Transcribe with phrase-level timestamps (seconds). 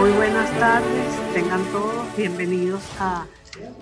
[0.00, 3.26] Muy buenas tardes, tengan todos bienvenidos a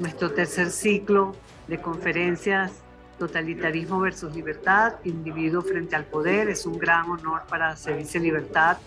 [0.00, 1.36] nuestro tercer ciclo
[1.68, 2.72] de conferencias
[3.20, 6.48] Totalitarismo versus Libertad, Individuo frente al Poder.
[6.48, 8.78] Es un gran honor para Servicio Libertad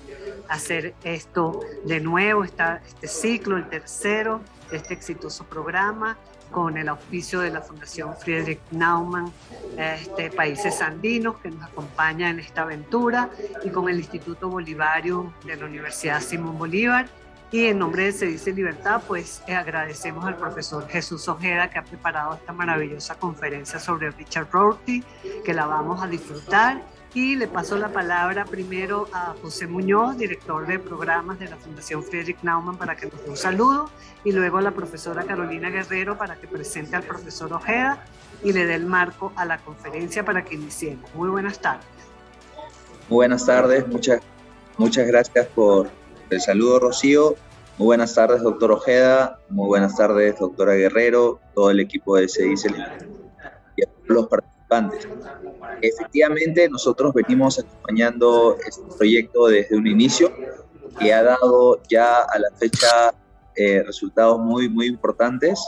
[0.50, 6.18] hacer esto de nuevo, este ciclo, el tercero de este exitoso programa
[6.52, 9.32] con el auspicio de la Fundación Friedrich Naumann,
[9.78, 13.30] este, Países Andinos, que nos acompaña en esta aventura,
[13.64, 17.08] y con el Instituto Bolivario de la Universidad Simón Bolívar.
[17.52, 21.80] Y en nombre de Se Dice Libertad, pues eh, agradecemos al profesor Jesús Ojeda que
[21.80, 25.04] ha preparado esta maravillosa conferencia sobre Richard Rorty,
[25.44, 26.82] que la vamos a disfrutar
[27.14, 32.04] y le paso la palabra primero a José Muñoz, director de programas de la Fundación
[32.04, 33.90] Friedrich Naumann, para que nos dé un saludo,
[34.24, 38.06] y luego a la profesora Carolina Guerrero para que presente al profesor Ojeda
[38.46, 41.14] y le dé el marco a la conferencia para que iniciemos.
[41.16, 41.86] Muy buenas tardes.
[43.10, 44.22] Buenas tardes, muchas,
[44.78, 45.90] muchas gracias por
[46.32, 47.36] el saludo, Rocío.
[47.78, 49.40] Muy buenas tardes, doctor Ojeda.
[49.50, 52.76] Muy buenas tardes, doctora Guerrero, todo el equipo de CICEL
[53.76, 55.08] y a los participantes.
[55.82, 60.32] Efectivamente, nosotros venimos acompañando este proyecto desde un inicio
[61.00, 63.14] que ha dado ya a la fecha
[63.56, 65.60] eh, resultados muy, muy importantes.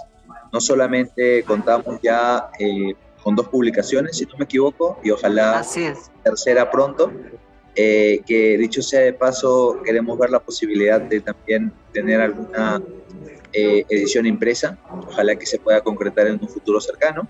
[0.52, 5.66] No solamente contamos ya eh, con dos publicaciones, si no me equivoco, y ojalá
[6.24, 7.12] tercera pronto,
[7.76, 12.82] eh, que dicho sea de paso, queremos ver la posibilidad de también tener alguna
[13.56, 17.30] edición impresa, ojalá que se pueda concretar en un futuro cercano.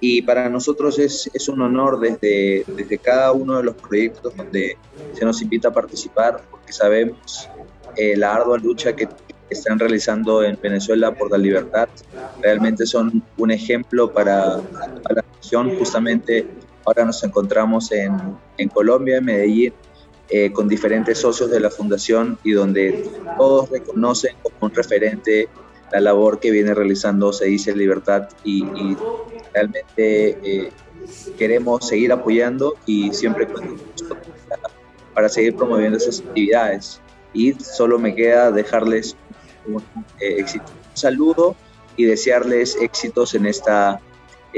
[0.00, 4.76] Y para nosotros es, es, un honor desde, desde cada uno de los proyectos donde
[5.12, 7.48] se nos invita a participar, porque sabemos
[7.96, 9.08] eh, la ardua lucha que
[9.50, 11.88] están realizando en Venezuela por la libertad.
[12.40, 14.58] Realmente son un ejemplo para,
[15.10, 15.76] la nación.
[15.76, 16.46] Justamente
[16.88, 18.16] ahora nos encontramos en,
[18.56, 19.74] en Colombia, en Medellín,
[20.30, 25.48] eh, con diferentes socios de la fundación y donde todos reconocen como un referente
[25.92, 28.96] la labor que viene realizando Se dice Libertad y, y
[29.54, 30.72] realmente eh,
[31.38, 33.48] queremos seguir apoyando y siempre
[35.14, 37.00] para seguir promoviendo esas actividades.
[37.32, 39.16] Y solo me queda dejarles
[39.66, 39.82] un,
[40.20, 41.56] eh, un saludo
[41.96, 44.00] y desearles éxitos en esta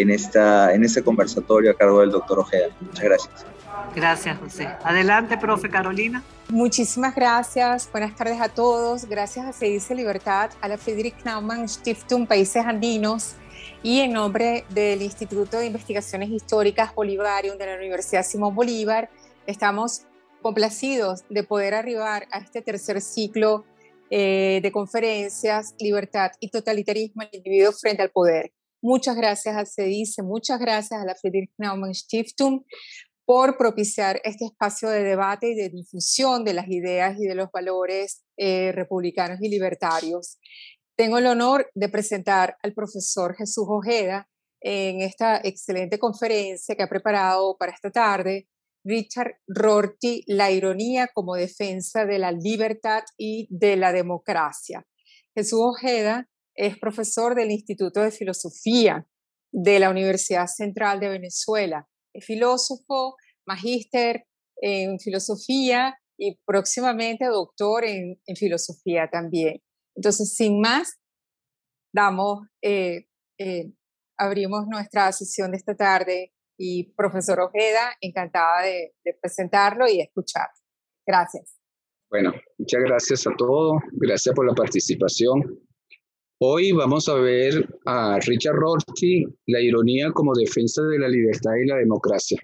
[0.00, 2.68] en esta en este conversatorio a cargo del doctor Ojeda.
[2.80, 3.46] Muchas gracias.
[3.94, 4.68] Gracias, José.
[4.84, 6.22] Adelante, profe Carolina.
[6.48, 7.88] Muchísimas gracias.
[7.90, 9.06] Buenas tardes a todos.
[9.06, 13.34] Gracias a Se dice Libertad, a la Friedrich Naumann Stiftung Países Andinos
[13.82, 19.10] y en nombre del Instituto de Investigaciones Históricas Bolivarium de la Universidad Simón Bolívar,
[19.46, 20.02] estamos
[20.42, 23.64] complacidos de poder arribar a este tercer ciclo
[24.10, 28.52] eh, de conferencias, libertad y totalitarismo el individuo frente al poder.
[28.82, 32.64] Muchas gracias a CEDICE, muchas gracias a la Friedrich Naumann Stiftung
[33.26, 37.50] por propiciar este espacio de debate y de difusión de las ideas y de los
[37.52, 40.38] valores eh, republicanos y libertarios.
[40.96, 44.28] Tengo el honor de presentar al profesor Jesús Ojeda
[44.62, 48.48] en esta excelente conferencia que ha preparado para esta tarde,
[48.82, 54.86] Richard Rorty, La ironía como defensa de la libertad y de la democracia.
[55.34, 56.30] Jesús Ojeda
[56.60, 59.06] es profesor del Instituto de Filosofía
[59.50, 61.88] de la Universidad Central de Venezuela.
[62.14, 63.16] Es filósofo,
[63.46, 64.26] magíster
[64.60, 69.62] en filosofía y próximamente doctor en, en filosofía también.
[69.96, 71.00] Entonces, sin más,
[71.94, 73.06] damos, eh,
[73.38, 73.72] eh,
[74.18, 78.92] abrimos nuestra sesión de esta tarde y profesor Ojeda, encantada de,
[79.22, 80.48] presentarlo y escuchar.
[81.06, 81.56] Gracias.
[82.10, 85.69] Bueno, muchas gracias a todos, gracias por la participación.
[86.42, 91.66] Hoy vamos a ver a Richard Rorty, la ironía como defensa de la libertad y
[91.66, 92.40] la democracia.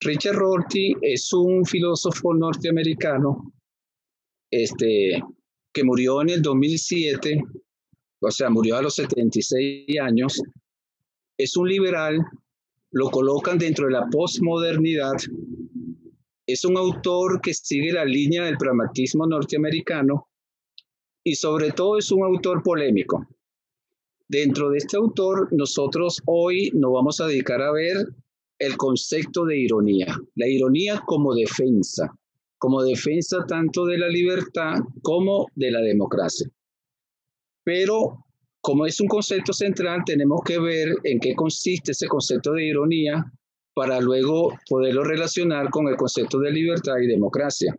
[0.00, 3.50] Richard Rorty es un filósofo norteamericano
[4.50, 5.22] este,
[5.72, 7.42] que murió en el 2007,
[8.20, 10.42] o sea, murió a los 76 años,
[11.38, 12.22] es un liberal,
[12.90, 15.16] lo colocan dentro de la postmodernidad,
[16.46, 20.27] es un autor que sigue la línea del pragmatismo norteamericano
[21.28, 23.26] y sobre todo es un autor polémico.
[24.28, 27.96] Dentro de este autor, nosotros hoy nos vamos a dedicar a ver
[28.58, 32.12] el concepto de ironía, la ironía como defensa
[32.58, 36.50] como defensa tanto de la libertad como de la democracia.
[37.64, 38.24] Pero
[38.60, 43.24] como es un concepto central, tenemos que ver en qué consiste ese concepto de ironía
[43.74, 47.74] para luego poderlo relacionar con el concepto de libertad y democracia.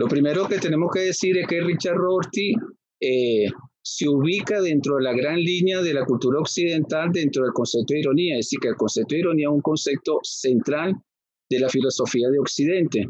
[0.00, 2.54] Lo primero que tenemos que decir es que Richard Rorty
[3.02, 3.44] eh,
[3.82, 8.00] se ubica dentro de la gran línea de la cultura occidental dentro del concepto de
[8.00, 10.94] ironía, es decir, que el concepto de ironía es un concepto central
[11.50, 13.08] de la filosofía de Occidente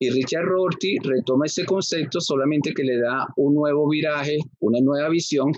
[0.00, 5.10] Y Richard Rorty retoma ese concepto solamente que le da un nuevo viraje, una nueva
[5.10, 5.52] visión,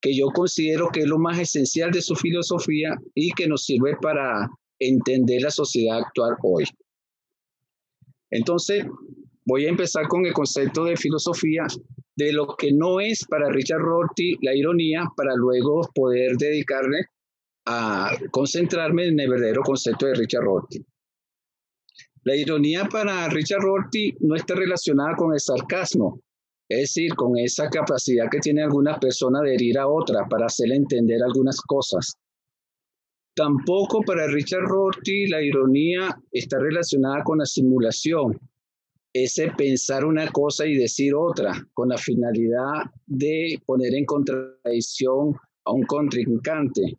[0.00, 3.96] que yo considero que es lo más esencial de su filosofía y que nos sirve
[4.00, 4.48] para
[4.78, 6.62] entender la sociedad actual hoy.
[8.30, 8.84] Entonces,
[9.48, 11.66] voy a empezar con el concepto de filosofía
[12.14, 17.06] de lo que no es para Richard Rorty la ironía, para luego poder dedicarle
[17.64, 20.84] a concentrarme en el verdadero concepto de Richard Rorty.
[22.24, 26.20] La ironía para Richard Rorty no está relacionada con el sarcasmo,
[26.68, 30.76] es decir, con esa capacidad que tiene alguna persona de herir a otra para hacerle
[30.76, 32.12] entender algunas cosas.
[33.34, 38.38] Tampoco para Richard Rorty la ironía está relacionada con la simulación,
[39.12, 45.34] ese pensar una cosa y decir otra, con la finalidad de poner en contradicción
[45.64, 46.98] a un contrincante.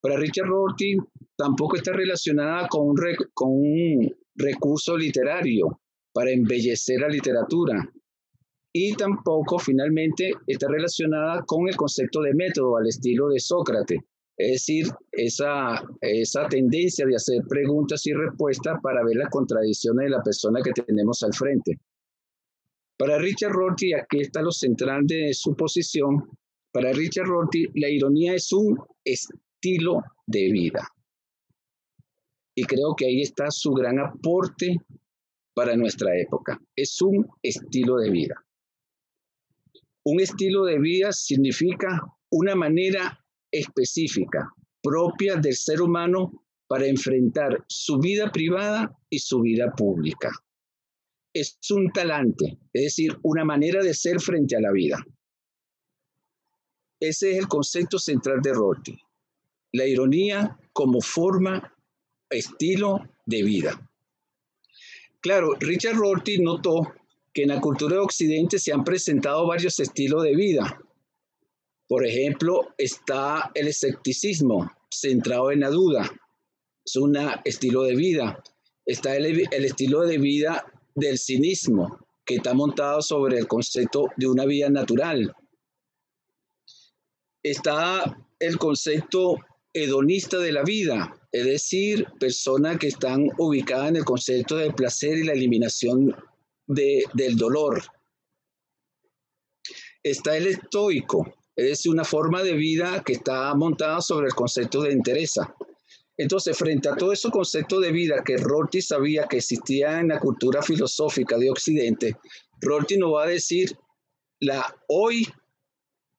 [0.00, 0.96] Para Richard Rorty
[1.36, 2.96] tampoco está relacionada con un,
[3.34, 5.80] con un recurso literario
[6.12, 7.88] para embellecer la literatura.
[8.72, 13.98] Y tampoco finalmente está relacionada con el concepto de método al estilo de Sócrates,
[14.38, 20.10] es decir, esa, esa tendencia de hacer preguntas y respuestas para ver las contradicciones de
[20.10, 21.80] la persona que tenemos al frente.
[22.96, 26.30] Para Richard Rorty, aquí está lo central de su posición,
[26.72, 30.88] para Richard Rorty la ironía es un estilo de vida.
[32.54, 34.80] Y creo que ahí está su gran aporte
[35.54, 36.60] para nuestra época.
[36.76, 38.44] Es un estilo de vida.
[40.04, 44.52] Un estilo de vida significa una manera específica,
[44.82, 50.30] propia del ser humano para enfrentar su vida privada y su vida pública.
[51.34, 54.98] Es un talante, es decir, una manera de ser frente a la vida.
[57.00, 58.98] Ese es el concepto central de Rorty,
[59.72, 61.74] la ironía como forma,
[62.28, 63.90] estilo de vida.
[65.20, 66.92] Claro, Richard Rorty notó
[67.32, 70.80] que en la cultura de Occidente se han presentado varios estilos de vida,
[71.88, 76.10] por ejemplo, está el escepticismo centrado en la duda.
[76.84, 78.42] Es un estilo de vida.
[78.84, 84.44] Está el, estilo de vida del cinismo, que está montado sobre el concepto de una
[84.44, 85.34] vida natural.
[87.42, 89.36] Está el concepto
[89.72, 95.16] hedonista de la vida, es decir, personas que están ubicadas en el concepto del placer
[95.16, 96.14] y la eliminación
[96.66, 97.82] de, del dolor.
[100.02, 104.92] Está el estoico, es una forma de vida que está montada sobre el concepto de
[104.92, 105.56] entereza.
[106.16, 110.20] Entonces, frente a todo ese concepto de vida que Rorty sabía que existía en la
[110.20, 112.16] cultura filosófica de Occidente,
[112.60, 113.76] Rorty nos va a decir,
[114.38, 115.26] la hoy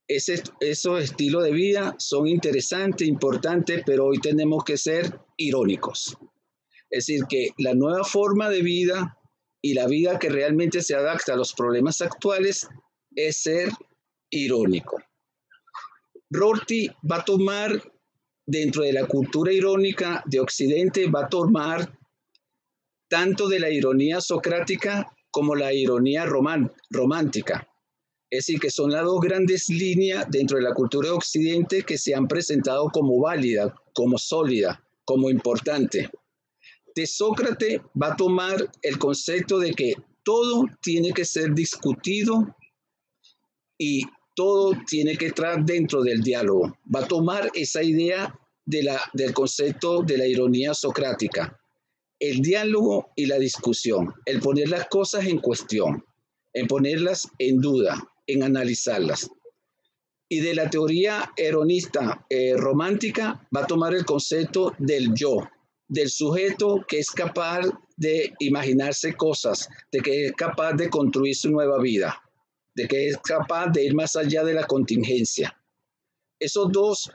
[0.09, 6.17] ese, esos estilos de vida son interesantes, importantes, pero hoy tenemos que ser irónicos.
[6.89, 9.17] Es decir, que la nueva forma de vida
[9.61, 12.67] y la vida que realmente se adapta a los problemas actuales
[13.15, 13.69] es ser
[14.29, 15.01] irónico.
[16.31, 17.81] Rorty va a tomar,
[18.45, 21.97] dentro de la cultura irónica de Occidente, va a tomar
[23.07, 27.67] tanto de la ironía socrática como la ironía romántica.
[28.29, 31.97] Es decir, que son las dos grandes líneas dentro de la cultura de Occidente que
[31.97, 36.09] se han presentado como válida, como sólida, como importante.
[36.95, 42.55] De Sócrates va a tomar el concepto de que todo tiene que ser discutido
[43.79, 44.03] y
[44.39, 46.73] todo tiene que estar dentro del diálogo.
[46.95, 48.33] Va a tomar esa idea
[48.65, 51.59] del concepto de la ironía socrática.
[52.17, 56.05] El diálogo y la discusión, el poner las cosas en cuestión,
[56.53, 59.29] en ponerlas en duda, en analizarlas.
[60.29, 65.49] Y de la teoría eronista eh, romántica va a tomar el concepto del yo,
[65.89, 67.67] del sujeto que es capaz
[67.97, 72.23] de imaginarse cosas, de que es capaz de construir su nueva vida
[72.79, 75.53] de que es capaz de ir más allá de la contingencia.
[76.39, 77.11] Esos dos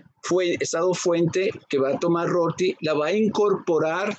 [0.60, 4.16] esas dos fuentes que va a tomar Rorty la va a incorporar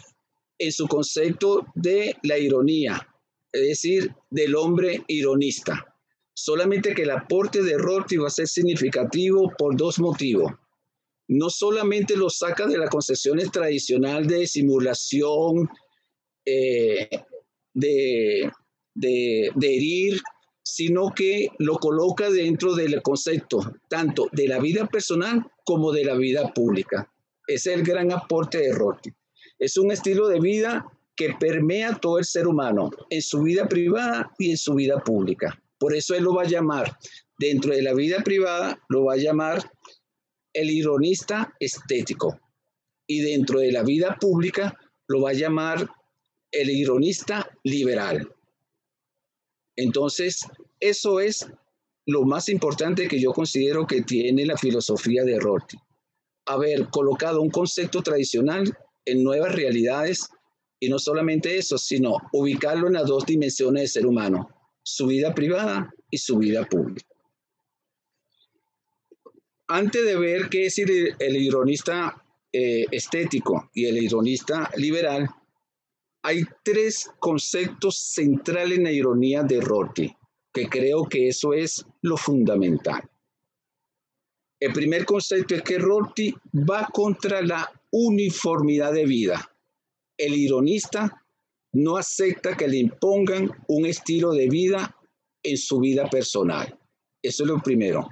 [0.58, 3.08] en su concepto de la ironía,
[3.52, 5.94] es decir, del hombre ironista.
[6.34, 10.52] Solamente que el aporte de Rorty va a ser significativo por dos motivos.
[11.28, 15.70] No solamente lo saca de la concepción tradicional de simulación,
[16.46, 17.10] eh,
[17.74, 18.52] de,
[18.94, 20.22] de, de herir
[20.66, 26.16] sino que lo coloca dentro del concepto tanto de la vida personal como de la
[26.16, 27.10] vida pública.
[27.48, 29.12] Es el gran aporte de Rorty.
[29.60, 34.34] Es un estilo de vida que permea todo el ser humano en su vida privada
[34.40, 35.62] y en su vida pública.
[35.78, 36.98] Por eso él lo va a llamar,
[37.38, 39.72] dentro de la vida privada, lo va a llamar
[40.54, 42.40] el ironista estético.
[43.06, 44.76] Y dentro de la vida pública,
[45.08, 45.88] lo va a llamar
[46.52, 48.35] el ironista liberal.
[49.76, 50.46] Entonces,
[50.80, 51.48] eso es
[52.06, 55.78] lo más importante que yo considero que tiene la filosofía de Rorty.
[56.46, 60.30] Haber colocado un concepto tradicional en nuevas realidades
[60.80, 64.50] y no solamente eso, sino ubicarlo en las dos dimensiones del ser humano,
[64.84, 67.08] su vida privada y su vida pública.
[69.68, 75.28] Antes de ver qué es el, ironista eh, estético y el ironista liberal,
[76.26, 80.12] hay tres conceptos centrales en la ironía de Rorty,
[80.52, 83.08] que creo que eso es lo fundamental.
[84.60, 89.52] El primer concepto es que Rorty va contra la uniformidad de vida.
[90.18, 91.24] El ironista
[91.74, 94.98] no acepta que le impongan un estilo de vida
[95.44, 96.76] en su vida personal.
[97.22, 98.10] Eso es lo primero.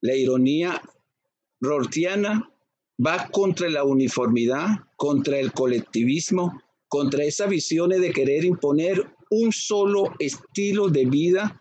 [0.00, 0.82] La ironía
[1.60, 2.50] rortiana
[2.98, 6.60] va contra la uniformidad, contra el colectivismo,
[6.94, 11.60] contra esa visión de querer imponer un solo estilo de vida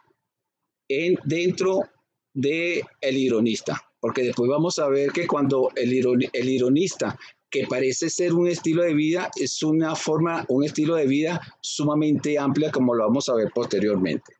[0.87, 1.89] en, dentro
[2.35, 3.81] del el ironista.
[3.99, 5.91] Porque después vamos a ver que cuando el,
[6.33, 7.17] el ironista
[7.49, 12.37] que parece ser un estilo de vida, es una forma, un estilo de vida sumamente
[12.37, 14.35] amplia, como lo vamos a ver posteriormente.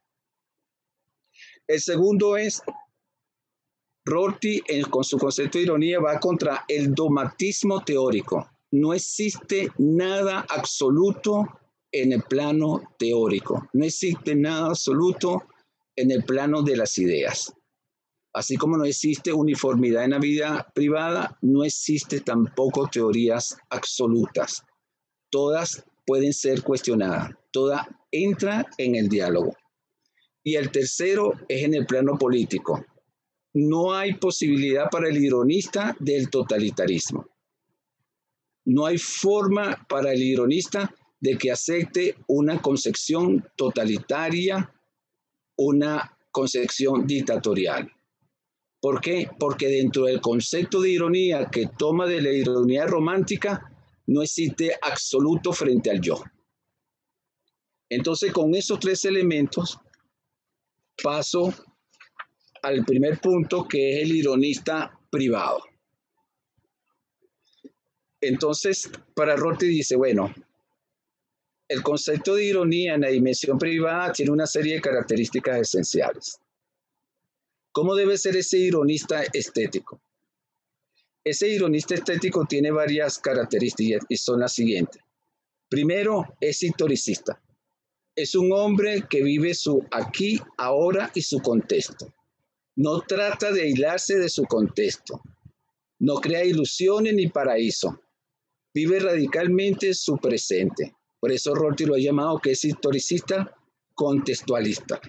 [1.66, 2.62] El segundo es,
[4.06, 8.48] Rorty con su concepto de ironía va contra el dogmatismo teórico.
[8.76, 11.44] No existe nada absoluto
[11.92, 15.44] en el plano teórico, no existe nada absoluto
[15.96, 17.54] en el plano de las ideas.
[18.34, 24.64] Así como no existe uniformidad en la vida privada, no existe tampoco teorías absolutas.
[25.30, 29.56] Todas pueden ser cuestionadas, toda entra en el diálogo.
[30.44, 32.84] Y el tercero es en el plano político.
[33.54, 37.33] No hay posibilidad para el ironista del totalitarismo.
[38.66, 44.74] No hay forma para el ironista de que acepte una concepción totalitaria,
[45.56, 47.92] una concepción dictatorial.
[48.82, 49.30] ¿Por qué?
[49.40, 53.72] Porque dentro del concepto de ironía que toma de la ironía romántica,
[54.08, 56.22] no existe absoluto frente al yo.
[57.90, 59.80] Entonces, con esos tres elementos,
[61.02, 61.54] paso
[62.62, 65.64] al primer punto, que es el ironista privado.
[68.26, 70.34] Entonces, para Rorty dice, bueno,
[71.68, 76.40] el concepto de ironía en la dimensión privada tiene una serie de características esenciales.
[77.72, 80.00] ¿Cómo debe ser ese ironista estético?
[81.24, 85.02] Ese ironista estético tiene varias características y son las siguientes.
[85.70, 87.42] Primero, es historicista.
[88.16, 92.14] Es un hombre que vive su aquí, ahora y su contexto.
[92.76, 95.22] No trata de aislarse de su contexto.
[96.00, 98.00] No crea ilusiones ni paraíso.
[98.74, 100.96] Vive radicalmente su presente.
[101.20, 103.56] Por eso Rorty lo ha llamado que es historicista
[103.94, 105.00] contextualista.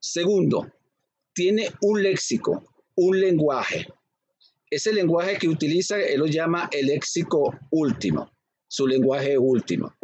[0.00, 0.66] Segundo,
[1.34, 2.64] tiene un léxico,
[2.96, 3.86] un lenguaje.
[4.70, 8.30] Ese lenguaje que utiliza, él lo llama el léxico último,
[8.66, 9.94] su lenguaje último,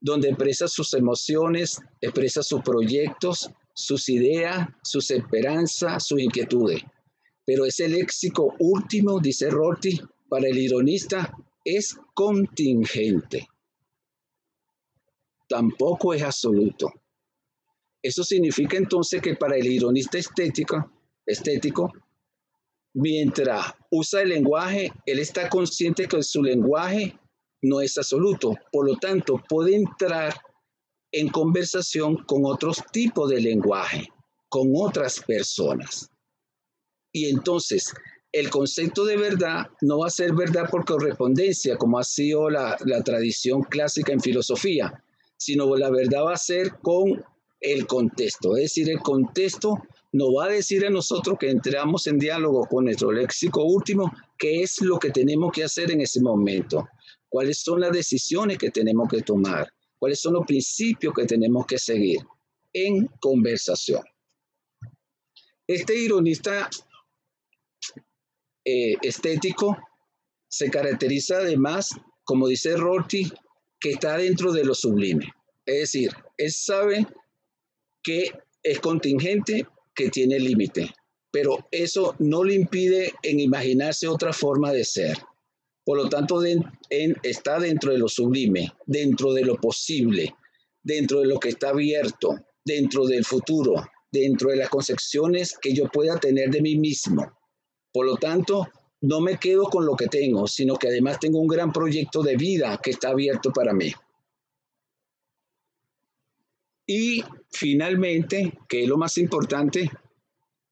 [0.00, 6.82] donde expresa sus emociones, expresa sus proyectos, sus ideas, sus esperanzas, sus inquietudes.
[7.44, 11.32] Pero ese léxico último, dice Rorty, para el ironista
[11.76, 13.46] es contingente.
[15.48, 16.92] Tampoco es absoluto.
[18.02, 20.90] Eso significa entonces que para el ironista estético,
[21.26, 21.92] estético,
[22.94, 27.18] mientras usa el lenguaje, él está consciente que su lenguaje
[27.62, 28.54] no es absoluto.
[28.72, 30.34] Por lo tanto, puede entrar
[31.12, 34.08] en conversación con otros tipos de lenguaje,
[34.48, 36.10] con otras personas.
[37.12, 37.92] Y entonces,
[38.32, 42.76] el concepto de verdad no va a ser verdad por correspondencia, como ha sido la,
[43.04, 45.02] tradición clásica en filosofía,
[45.36, 47.24] sino la verdad va a ser con
[47.60, 48.56] el contexto.
[48.56, 49.82] Es decir, el contexto
[50.12, 54.62] nos va a decir a nosotros que entramos en diálogo con nuestro léxico último, qué
[54.62, 56.88] es lo que tenemos que hacer en ese momento,
[57.28, 59.68] cuáles son las decisiones que tenemos que tomar,
[59.98, 62.20] cuáles son los principios que tenemos que seguir
[62.72, 64.02] en conversación.
[65.66, 66.68] Este ironista
[68.64, 69.76] eh, estético
[70.48, 71.90] se caracteriza además,
[72.24, 73.30] como dice Rorty,
[73.78, 75.32] que está dentro de lo sublime.
[75.64, 77.06] Es decir, él sabe
[78.02, 78.30] que
[78.62, 80.92] es contingente, que tiene límite,
[81.30, 85.16] pero eso no le impide en imaginarse otra forma de ser.
[85.84, 86.42] Por lo tanto,
[87.22, 90.34] está dentro de lo sublime, dentro de lo posible,
[90.82, 93.74] dentro de lo que está abierto, dentro del futuro,
[94.12, 97.32] dentro de las concepciones que yo pueda tener de mí mismo.
[97.92, 98.68] Por lo tanto,
[99.02, 102.36] no me quedo con lo que tengo, sino que además tengo un gran proyecto de
[102.36, 103.92] vida que está abierto para mí.
[106.86, 109.90] Y finalmente, que es lo más importante,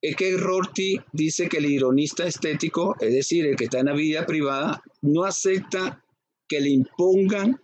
[0.01, 3.93] es que Rorty dice que el ironista estético, es decir, el que está en la
[3.93, 6.03] vida privada, no acepta
[6.47, 7.59] que le impongan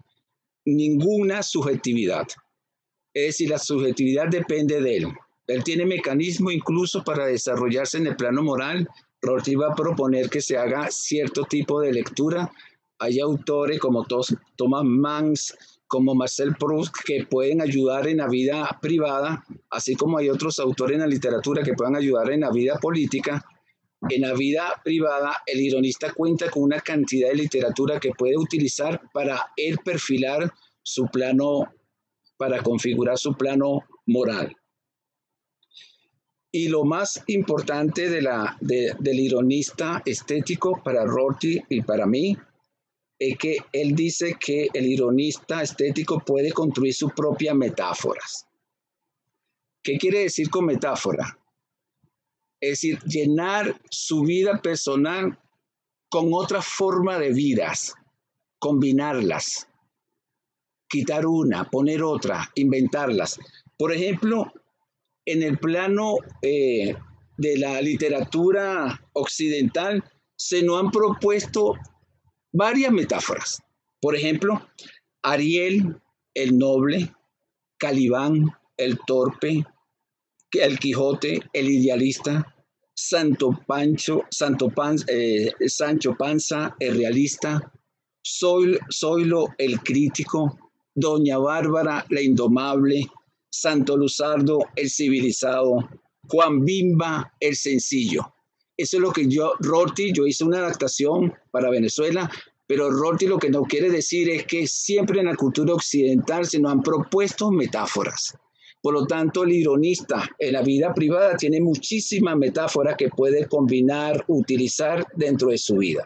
[0.66, 2.28] ninguna subjetividad.
[3.14, 5.08] Es decir, la subjetividad depende de él.
[5.48, 8.88] Él tiene mecanismo incluso para desarrollarse en el plano moral.
[9.26, 12.52] Rorty va a proponer que se haga cierto tipo de lectura.
[13.00, 14.06] Hay autores como
[14.56, 20.30] Thomas Manns, como Marcel Proust, que pueden ayudar en la vida privada, así como hay
[20.30, 23.44] otros autores en la literatura que puedan ayudar en la vida política.
[24.10, 29.02] En la vida privada, el ironista cuenta con una cantidad de literatura que puede utilizar
[29.14, 30.54] para él perfilar
[30.84, 31.74] su plano,
[32.38, 34.56] para configurar su plano moral.
[36.56, 42.38] Y lo más importante del ironista estético para Rorty y para mí
[43.20, 48.48] es que él dice que el ironista estético puede construir sus propias metáforas.
[49.84, 51.38] ¿Qué quiere decir con metáfora?
[52.62, 55.38] Es decir, llenar su vida personal
[56.08, 57.96] con otra forma de vidas,
[58.60, 59.68] combinarlas,
[60.88, 63.42] quitar una, poner otra, inventarlas.
[63.78, 64.54] Por ejemplo,
[65.26, 66.96] en el plano eh,
[67.38, 70.04] de la literatura occidental
[70.38, 71.74] se nos han propuesto
[72.52, 73.62] varias metáforas.
[74.02, 74.68] Por ejemplo,
[75.24, 76.00] Ariel,
[76.34, 77.14] el noble,
[77.78, 79.66] Calibán, el torpe,
[80.52, 82.56] el Quijote, el idealista,
[82.94, 84.72] Santo Pancho, Santo
[85.08, 87.72] eh, Sancho Panza, el realista,
[88.24, 93.06] Zoilo, el crítico, Doña Bárbara, la indomable,
[93.62, 95.90] Santo Luzardo, el civilizado,
[96.28, 98.34] Juan Bimba, el sencillo.
[98.78, 102.30] Eso es lo que yo, Rorty, yo hice una adaptación para Venezuela,
[102.68, 106.60] pero Rorty lo que no quiere decir es que siempre en la cultura occidental se
[106.60, 108.38] nos han propuesto metáforas.
[108.82, 114.24] Por lo tanto, el ironista en la vida privada tiene muchísimas metáforas que puede combinar,
[114.28, 116.04] utilizar dentro de su vida.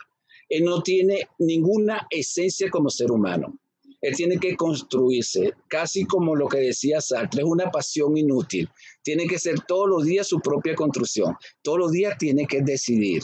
[0.48, 3.58] Él no tiene ninguna esencia como ser humano.
[4.02, 8.70] Él tiene que construirse, casi como lo que decía Sartre, es una pasión inútil.
[9.04, 11.36] Tiene que ser todos los días su propia construcción.
[11.62, 13.24] Todos los días tiene que decidir.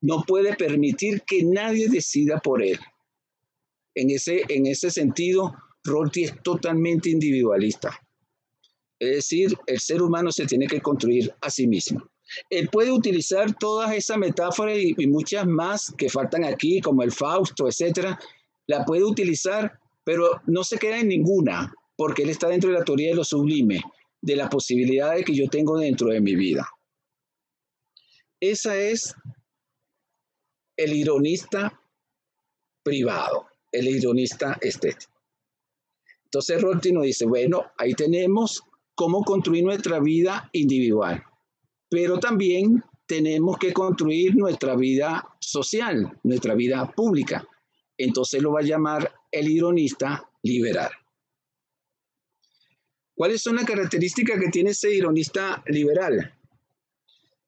[0.00, 2.78] No puede permitir que nadie decida por él.
[3.94, 7.98] En ese, en ese sentido, Rorty es totalmente individualista.
[8.98, 12.08] Es decir, el ser humano se tiene que construir a sí mismo.
[12.48, 17.10] Él puede utilizar todas esas metáforas y, y muchas más que faltan aquí, como el
[17.10, 18.18] Fausto, etcétera,
[18.66, 22.84] la puede utilizar, pero no se queda en ninguna, porque él está dentro de la
[22.84, 23.80] teoría de lo sublime,
[24.20, 26.68] de las posibilidades que yo tengo dentro de mi vida.
[28.40, 29.14] Esa es
[30.76, 31.80] el ironista
[32.82, 35.12] privado, el ironista estético.
[36.24, 38.62] Entonces Rorty nos dice, bueno, ahí tenemos
[38.94, 41.22] cómo construir nuestra vida individual,
[41.88, 47.46] pero también tenemos que construir nuestra vida social, nuestra vida pública
[47.96, 50.90] entonces lo va a llamar el ironista liberal.
[53.14, 56.34] ¿Cuáles son las características que tiene ese ironista liberal?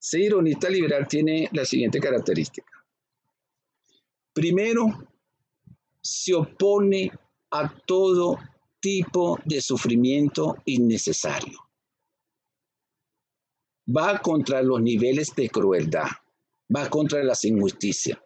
[0.00, 2.70] Ese ironista liberal tiene la siguiente característica.
[4.32, 5.08] Primero,
[6.00, 7.10] se opone
[7.50, 8.38] a todo
[8.80, 11.58] tipo de sufrimiento innecesario.
[13.96, 16.08] Va contra los niveles de crueldad,
[16.74, 18.18] va contra las injusticias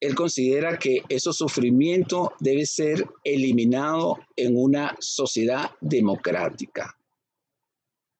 [0.00, 6.98] él considera que ese sufrimiento debe ser eliminado en una sociedad democrática.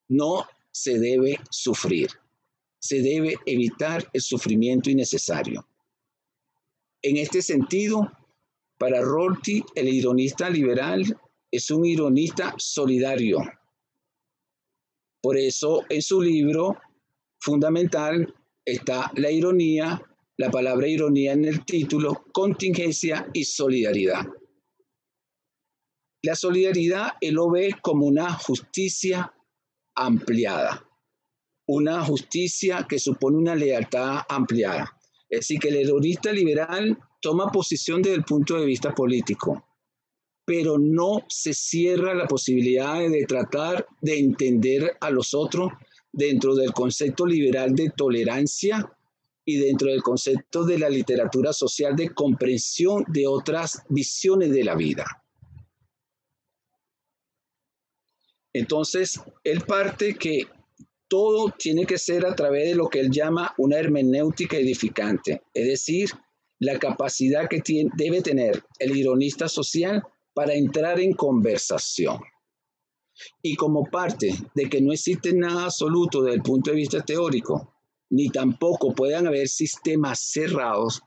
[0.08, 2.10] No se debe sufrir,
[2.78, 5.66] se debe evitar el sufrimiento innecesario.
[7.02, 8.10] En este sentido,
[8.78, 11.04] para Rorty, el ironista liberal
[11.50, 13.38] es un ironista solidario.
[15.20, 16.76] Por eso en su libro
[17.38, 18.34] fundamental
[18.64, 20.02] está la ironía
[20.38, 24.26] la palabra ironía en el título, contingencia y solidaridad.
[26.22, 29.32] La solidaridad él lo ve como una justicia
[29.94, 30.84] ampliada,
[31.66, 34.92] una justicia que supone una lealtad ampliada.
[35.28, 39.66] Es decir, que el ironista liberal toma posición desde el punto de vista político,
[40.44, 45.72] pero no se cierra la posibilidad de tratar de entender a los otros
[46.12, 48.95] dentro del concepto liberal de tolerancia
[49.48, 54.74] y dentro del concepto de la literatura social de comprensión de otras visiones de la
[54.74, 55.06] vida.
[58.52, 60.48] Entonces, él parte que
[61.08, 65.66] todo tiene que ser a través de lo que él llama una hermenéutica edificante, es
[65.66, 66.10] decir,
[66.58, 70.02] la capacidad que tiene, debe tener el ironista social
[70.34, 72.18] para entrar en conversación.
[73.42, 77.75] Y como parte de que no existe nada absoluto desde el punto de vista teórico,
[78.10, 81.02] ni tampoco puedan haber sistemas cerrados,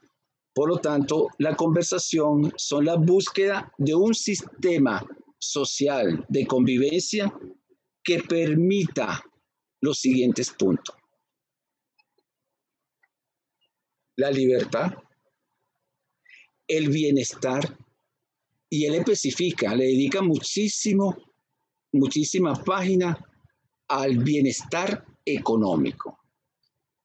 [0.54, 5.06] por lo tanto, la conversación son la búsqueda de un sistema
[5.38, 7.34] social de convivencia
[8.04, 9.24] que permita
[9.82, 10.96] los siguientes puntos.
[14.18, 14.92] La libertad,
[16.68, 17.78] el bienestar,
[18.70, 21.18] y él especifica, le dedica muchísimo,
[21.94, 23.18] muchísimas páginas
[23.88, 26.20] al bienestar económico.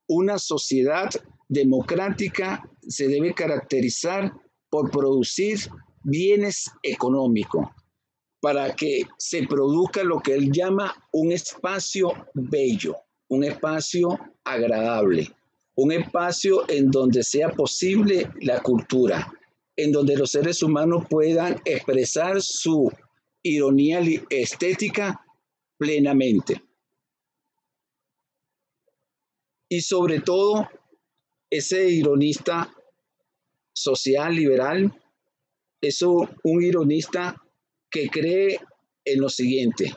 [0.06, 1.10] Una sociedad
[1.48, 4.32] democrática se debe caracterizar
[4.70, 5.58] por producir
[6.02, 7.68] bienes económicos
[8.40, 12.96] para que se produzca lo que él llama un espacio bello,
[13.28, 15.30] un espacio agradable,
[15.76, 19.32] un espacio en donde sea posible la cultura,
[19.76, 22.92] en donde los seres humanos puedan expresar su
[23.42, 25.24] ironía estética
[25.78, 26.62] plenamente.
[29.74, 30.68] Y sobre todo,
[31.50, 32.72] ese ironista
[33.72, 34.94] social liberal
[35.80, 37.34] es un ironista
[37.90, 38.60] que cree
[39.04, 39.92] en lo siguiente,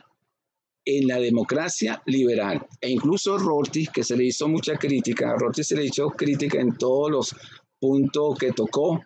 [0.84, 2.66] en la democracia liberal.
[2.82, 6.60] E incluso Rorty, que se le hizo mucha crítica, a Rorty se le hizo crítica
[6.60, 7.36] en todos los
[7.80, 9.04] puntos que tocó.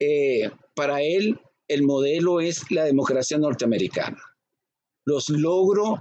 [0.00, 1.38] Eh, para él,
[1.68, 4.20] el modelo es la democracia norteamericana.
[5.04, 6.00] Los logros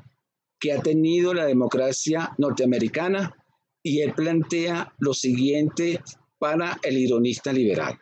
[0.60, 3.38] que ha tenido la democracia norteamericana
[3.84, 6.02] y él plantea lo siguiente
[6.40, 8.00] para el ironista liberal.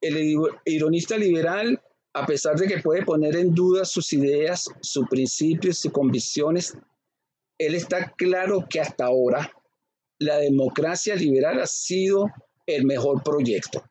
[0.00, 1.80] El ironista liberal
[2.14, 6.76] a pesar de que puede poner en duda sus ideas, sus principios, sus convicciones,
[7.58, 9.52] él está claro que hasta ahora
[10.20, 12.30] la democracia liberal ha sido
[12.66, 13.84] el mejor proyecto.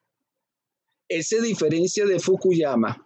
[1.09, 3.05] Él diferencia de Fukuyama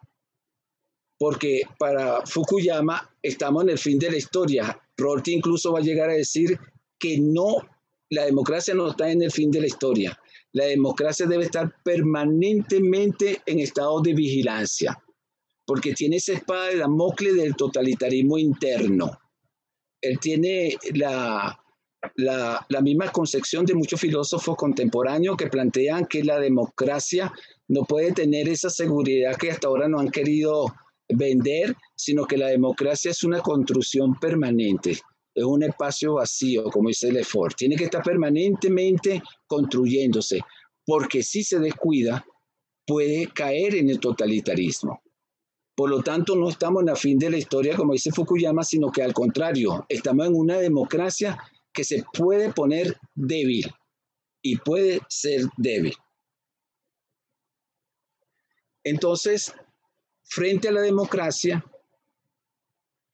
[1.19, 4.79] porque para Fukuyama estamos en el fin de la historia.
[4.95, 6.59] Rorty incluso va a llegar a decir
[6.99, 7.57] que no,
[8.09, 10.19] la democracia no está en el fin de la historia.
[10.53, 14.97] La democracia debe estar permanentemente en estado de vigilancia
[15.67, 19.19] porque tiene esa espada de Damocles del totalitarismo interno.
[20.01, 21.59] Él tiene la,
[22.15, 27.33] la, la, misma concepción de muchos filósofos contemporáneos que plantean que la democracia
[27.67, 30.73] no puede tener esa seguridad que hasta ahora no han querido
[31.09, 34.97] vender, sino que la democracia es una construcción permanente,
[35.37, 37.55] es un espacio vacío, como dice Lefort.
[37.55, 40.41] Tiene que estar permanentemente construyéndose,
[40.83, 42.25] porque si se descuida,
[42.87, 44.99] puede caer en el totalitarismo.
[45.75, 48.91] Por lo tanto, no estamos en la fin de la historia, como dice Fukuyama, sino
[48.91, 51.37] que al contrario, estamos en una democracia
[51.71, 53.71] que se puede poner débil
[54.41, 55.93] y puede ser débil.
[58.83, 59.53] Entonces,
[60.23, 61.63] frente a la democracia,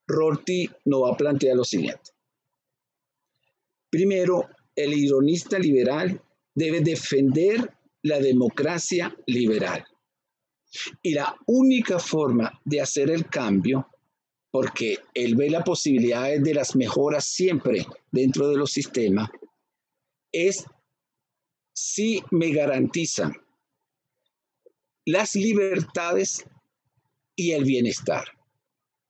[0.08, 2.13] Rorty nos va a plantear lo siguiente.
[3.94, 6.20] Primero, el ironista liberal
[6.56, 9.86] debe defender la democracia liberal.
[11.04, 13.88] Y la única forma de hacer el cambio,
[14.50, 19.30] porque él ve las posibilidades de las mejoras siempre dentro de los sistemas,
[20.32, 20.66] es
[21.72, 23.32] si me garantizan
[25.06, 26.48] las libertades
[27.36, 28.26] y el bienestar,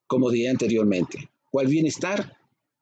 [0.08, 1.32] como dije anteriormente.
[1.50, 2.38] ¿Cuál bienestar?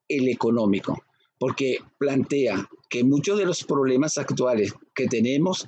[0.07, 1.05] El económico,
[1.41, 5.67] porque plantea que muchos de los problemas actuales que tenemos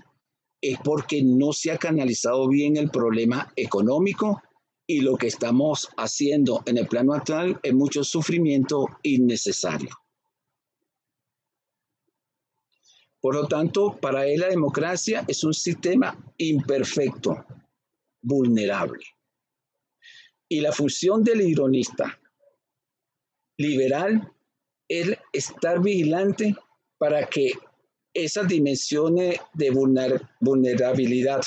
[0.61, 4.43] es porque no se ha canalizado bien el problema económico
[4.85, 9.89] y lo que estamos haciendo en el plano actual es mucho sufrimiento innecesario.
[13.19, 17.47] Por lo tanto, para él la democracia es un sistema imperfecto,
[18.21, 19.03] vulnerable.
[20.47, 22.19] Y la función del ironista
[23.57, 24.32] liberal
[24.87, 26.55] es estar vigilante
[26.97, 27.53] para que
[28.13, 29.71] esas dimensiones de
[30.39, 31.41] vulnerabilidad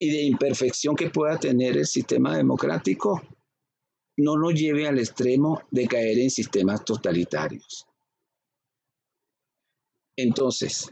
[0.00, 3.22] y de imperfección que pueda tener el sistema democrático
[4.16, 7.86] no nos lleve al extremo de caer en sistemas totalitarios.
[10.16, 10.90] Entonces,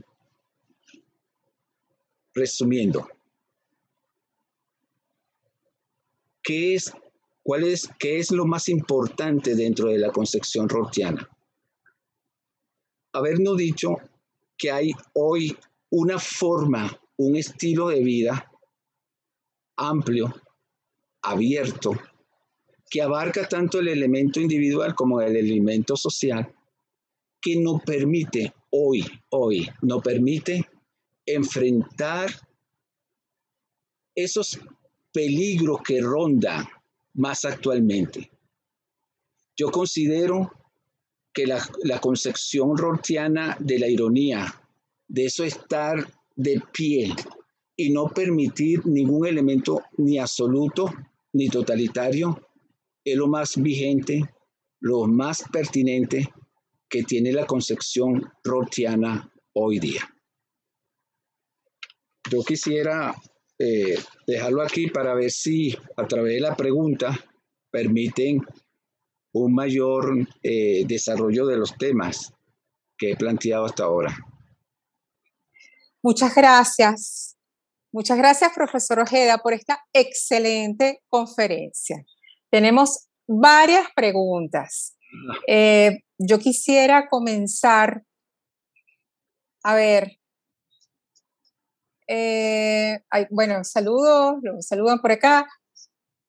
[2.32, 3.08] resumiendo,
[6.40, 6.92] ¿qué es,
[7.46, 11.30] cuál es, qué es lo más importante dentro de la concepción rortiana?
[13.12, 13.98] Habernos dicho
[14.58, 15.56] que hay hoy
[15.90, 18.50] una forma, un estilo de vida
[19.76, 20.34] amplio,
[21.22, 21.92] abierto,
[22.90, 26.52] que abarca tanto el elemento individual como el elemento social,
[27.40, 30.68] que nos permite hoy, hoy, nos permite
[31.24, 32.28] enfrentar
[34.16, 34.58] esos
[35.12, 36.66] peligros que rondan
[37.16, 38.30] más actualmente.
[39.56, 40.52] Yo considero
[41.32, 44.62] que la, la concepción rortiana de la ironía,
[45.08, 47.14] de eso estar de pie
[47.76, 50.92] y no permitir ningún elemento ni absoluto
[51.32, 52.40] ni totalitario,
[53.04, 54.22] es lo más vigente,
[54.80, 56.28] lo más pertinente
[56.88, 60.02] que tiene la concepción rortiana hoy día.
[62.30, 63.14] Yo quisiera
[63.58, 67.18] eh, dejarlo aquí para ver si a través de la pregunta
[67.70, 68.40] permiten
[69.32, 72.32] un mayor eh, desarrollo de los temas
[72.98, 74.16] que he planteado hasta ahora.
[76.02, 77.36] Muchas gracias.
[77.92, 82.04] Muchas gracias, profesor Ojeda, por esta excelente conferencia.
[82.50, 84.96] Tenemos varias preguntas.
[85.46, 88.02] Eh, yo quisiera comenzar,
[89.62, 90.18] a ver,
[92.06, 95.46] eh, bueno, saludos, los saludan por acá.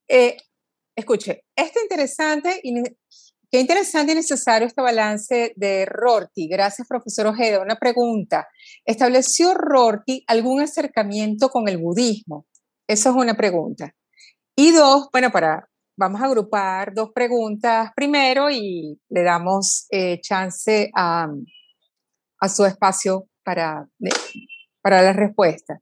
[0.08, 0.38] Eh,
[0.96, 2.82] escuche, este interesante y
[3.52, 6.48] qué interesante y necesario este balance de Rorty.
[6.48, 7.62] Gracias, profesor Ojeda.
[7.62, 8.48] Una pregunta.
[8.86, 12.48] ¿Estableció Rorty algún acercamiento con el budismo?
[12.88, 13.94] Eso es una pregunta.
[14.56, 20.90] Y dos, bueno, para, vamos a agrupar dos preguntas primero y le damos eh, chance
[20.96, 21.28] a,
[22.40, 23.88] a su espacio para
[24.88, 25.82] para la respuesta.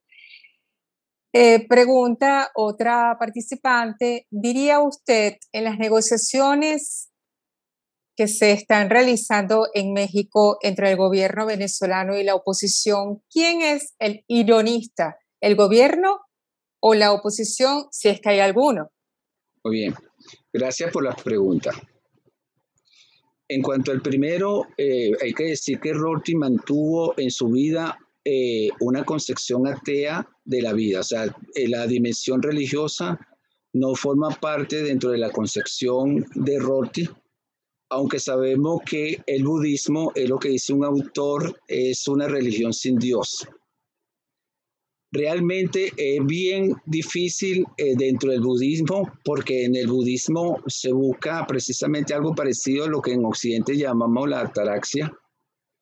[1.31, 7.11] Eh, pregunta otra participante, ¿diría usted en las negociaciones
[8.15, 13.93] que se están realizando en México entre el gobierno venezolano y la oposición, quién es
[13.99, 15.19] el ironista?
[15.39, 16.21] ¿El gobierno
[16.79, 18.89] o la oposición, si es que hay alguno?
[19.63, 19.95] Muy bien,
[20.51, 21.69] gracias por la pregunta.
[23.47, 28.69] En cuanto al primero, eh, hay que decir que Rorty mantuvo en su vida eh,
[28.79, 31.01] una concepción atea de la vida.
[31.01, 33.19] O sea, eh, la dimensión religiosa
[33.73, 37.07] no forma parte dentro de la concepción de Rorty,
[37.91, 42.97] aunque sabemos que el budismo, es lo que dice un autor, es una religión sin
[42.97, 43.47] Dios.
[45.11, 52.15] Realmente es bien difícil eh, dentro del budismo porque en el budismo se busca precisamente
[52.15, 55.13] algo parecido a lo que en Occidente llamamos la ataraxia,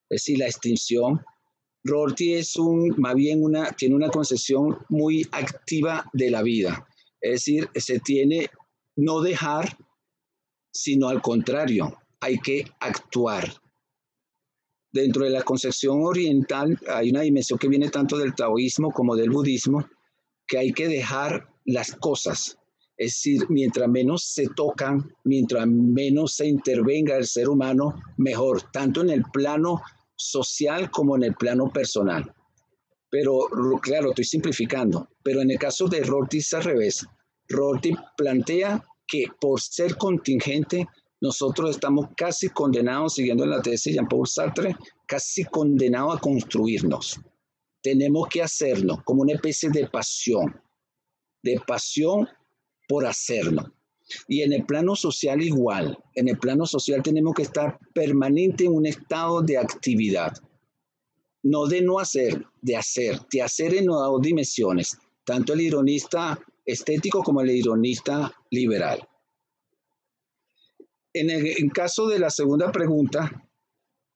[0.10, 1.22] es decir, la extinción
[1.84, 6.88] Rorty es un, más bien una, tiene una concepción muy activa de la vida.
[7.20, 8.50] Es decir, se tiene
[8.96, 9.78] no dejar,
[10.72, 13.54] sino al contrario, hay que actuar.
[14.92, 19.32] Dentro de la concepción oriental hay una dimensión que viene tanto del taoísmo como del
[19.32, 19.88] budismo,
[20.48, 22.58] que hay que dejar las cosas.
[22.96, 29.02] Es decir, mientras menos se tocan, mientras menos se intervenga el ser humano, mejor, tanto
[29.02, 29.82] en el plano
[30.24, 32.34] social como en el plano personal.
[33.10, 33.48] Pero
[33.82, 37.06] claro, estoy simplificando, pero en el caso de Rorty es al revés.
[37.48, 40.88] Rorty plantea que por ser contingente,
[41.22, 47.20] nosotros estamos casi condenados, siguiendo la tesis de Jean-Paul Sartre, casi condenados a construirnos.
[47.82, 50.60] Tenemos que hacernos como una especie de pasión,
[51.44, 52.28] de pasión
[52.88, 53.66] por hacernos.
[54.28, 58.74] Y en el plano social igual, en el plano social tenemos que estar permanente en
[58.74, 60.34] un estado de actividad,
[61.44, 67.24] no de no hacer, de hacer, de hacer en dos dimensiones, tanto el ironista estético
[67.24, 69.08] como el ironista liberal.
[71.14, 73.44] En el caso de la segunda pregunta,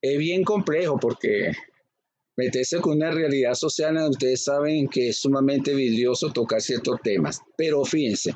[0.02, 1.52] es bien complejo porque
[2.38, 7.84] meterse con una realidad social, ustedes saben que es sumamente vidrioso tocar ciertos temas, pero
[7.84, 8.34] fíjense,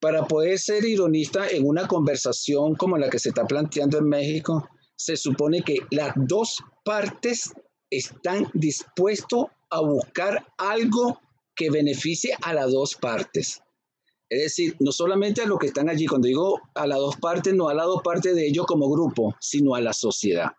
[0.00, 4.68] para poder ser ironista en una conversación como la que se está planteando en México,
[4.96, 7.52] se supone que las dos partes
[7.90, 11.20] están dispuestos a buscar algo
[11.54, 13.62] que beneficie a las dos partes.
[14.28, 17.54] Es decir, no solamente a los que están allí, cuando digo a las dos partes,
[17.54, 20.50] no a las dos partes de ellos como grupo, sino a la sociedad.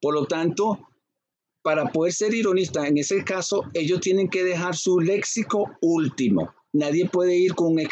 [0.00, 0.88] Por lo tanto,
[1.62, 7.08] para poder ser ironista, en ese caso, ellos tienen que dejar su léxico último nadie
[7.08, 7.88] puede ir con un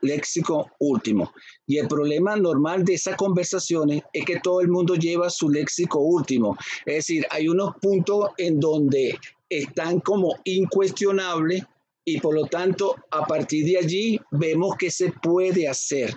[0.00, 1.32] léxico, último.
[1.66, 6.00] Y el problema normal de esas conversaciones es que todo el mundo lleva su léxico
[6.00, 6.56] último.
[6.86, 9.18] Es decir, hay unos puntos en donde
[9.48, 11.62] están como incuestionables
[12.04, 16.14] y por lo tanto a partir de allí vemos que se puede hacer.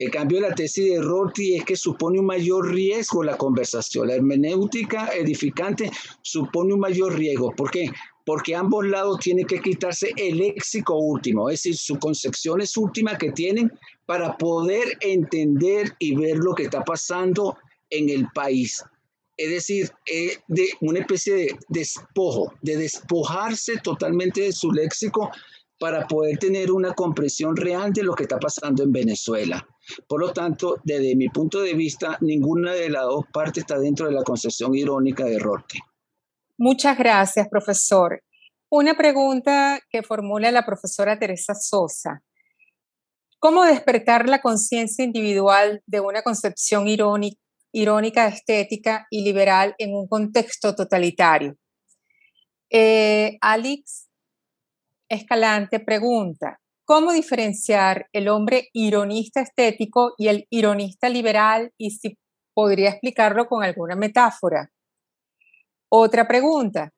[0.00, 4.06] En cambio, la tesis de Rorty es que supone un mayor riesgo la conversación.
[4.06, 5.90] La hermenéutica edificante
[6.22, 7.50] supone un mayor riesgo.
[7.50, 7.90] ¿Por qué?
[8.28, 13.16] Porque ambos lados tienen que quitarse el léxico último, es decir, su concepción es última
[13.16, 13.72] que tienen
[14.04, 17.56] para poder entender y ver lo que está pasando
[17.88, 18.84] en el país.
[19.34, 19.90] Es decir,
[20.46, 25.30] de una especie de despojo, de despojarse totalmente de su léxico
[25.80, 29.66] para poder tener una comprensión real de lo que está pasando en Venezuela.
[30.06, 34.06] Por lo tanto, desde mi punto de vista, ninguna de las dos partes está dentro
[34.06, 35.78] de la concepción irónica de Rorty.
[36.60, 38.20] Muchas gracias, profesor.
[38.68, 42.20] Una pregunta que formula la profesora Teresa Sosa.
[43.38, 50.74] ¿Cómo despertar la conciencia individual de una concepción irónica, estética y liberal en un contexto
[50.74, 51.54] totalitario?
[52.70, 54.08] Eh, Alex
[55.08, 62.18] Escalante pregunta, ¿cómo diferenciar el hombre ironista estético y el ironista liberal y si
[62.52, 64.72] podría explicarlo con alguna metáfora?
[65.88, 66.92] Otra pregunta,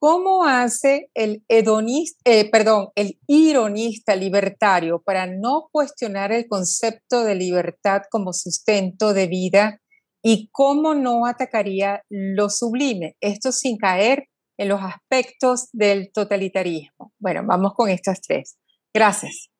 [0.00, 7.34] ¿Cómo hace el hedonista, eh, perdón, el ironista libertario para no cuestionar el concepto de
[7.34, 9.82] libertad como sustento de vida
[10.22, 13.16] y cómo no atacaría lo sublime?
[13.20, 17.12] Esto sin caer en los aspectos del totalitarismo.
[17.18, 18.56] Bueno, vamos con estas tres.
[18.94, 19.50] Gracias.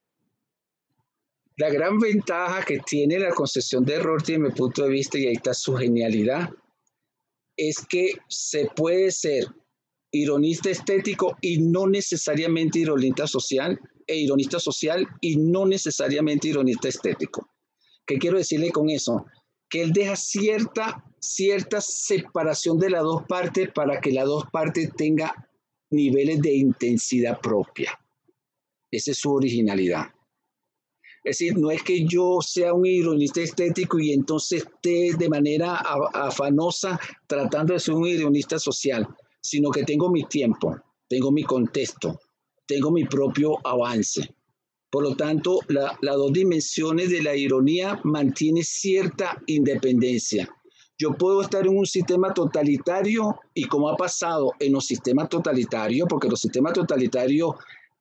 [1.57, 5.27] La gran ventaja que tiene la concesión de error, desde mi punto de vista, y
[5.27, 6.49] ahí está su genialidad,
[7.59, 9.45] es que se puede ser
[10.11, 17.51] ironista estético y no necesariamente ironista social, e ironista social y no necesariamente ironista estético.
[18.07, 19.27] ¿Qué quiero decirle con eso?
[19.69, 24.91] Que él deja cierta, cierta separación de las dos partes para que las dos partes
[24.97, 25.31] tengan
[25.91, 28.01] niveles de intensidad propia.
[28.91, 30.07] Esa es su originalidad.
[31.29, 35.77] Es decir, no es que yo sea un ironista estético y entonces esté de manera
[36.15, 39.07] afanosa tratando de ser un ironista social
[39.41, 40.77] sino que tengo mi tiempo,
[41.09, 42.21] tengo mi contexto,
[42.67, 44.35] tengo mi propio avance.
[44.91, 50.49] Por lo tanto, las dos dimensiones de la ironía mantiene cierta independencia.
[50.99, 56.09] Yo puedo estar en un sistema totalitario y como ha pasado en los sistemas totalitarios,
[56.09, 57.55] porque los sistemas totalitarios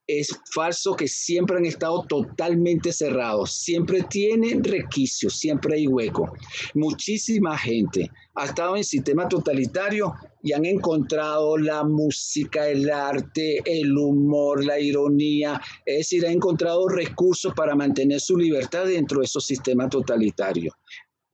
[0.08, 6.32] es falso que siempre han estado totalmente cerrados, siempre tienen requisitos, siempre hay hueco.
[6.74, 13.98] Muchísima gente ha estado en sistema totalitario y han encontrado la música, el arte, el
[13.98, 19.46] humor, la ironía, es decir, ha encontrado recursos para mantener su libertad dentro de esos
[19.46, 20.74] sistemas totalitarios.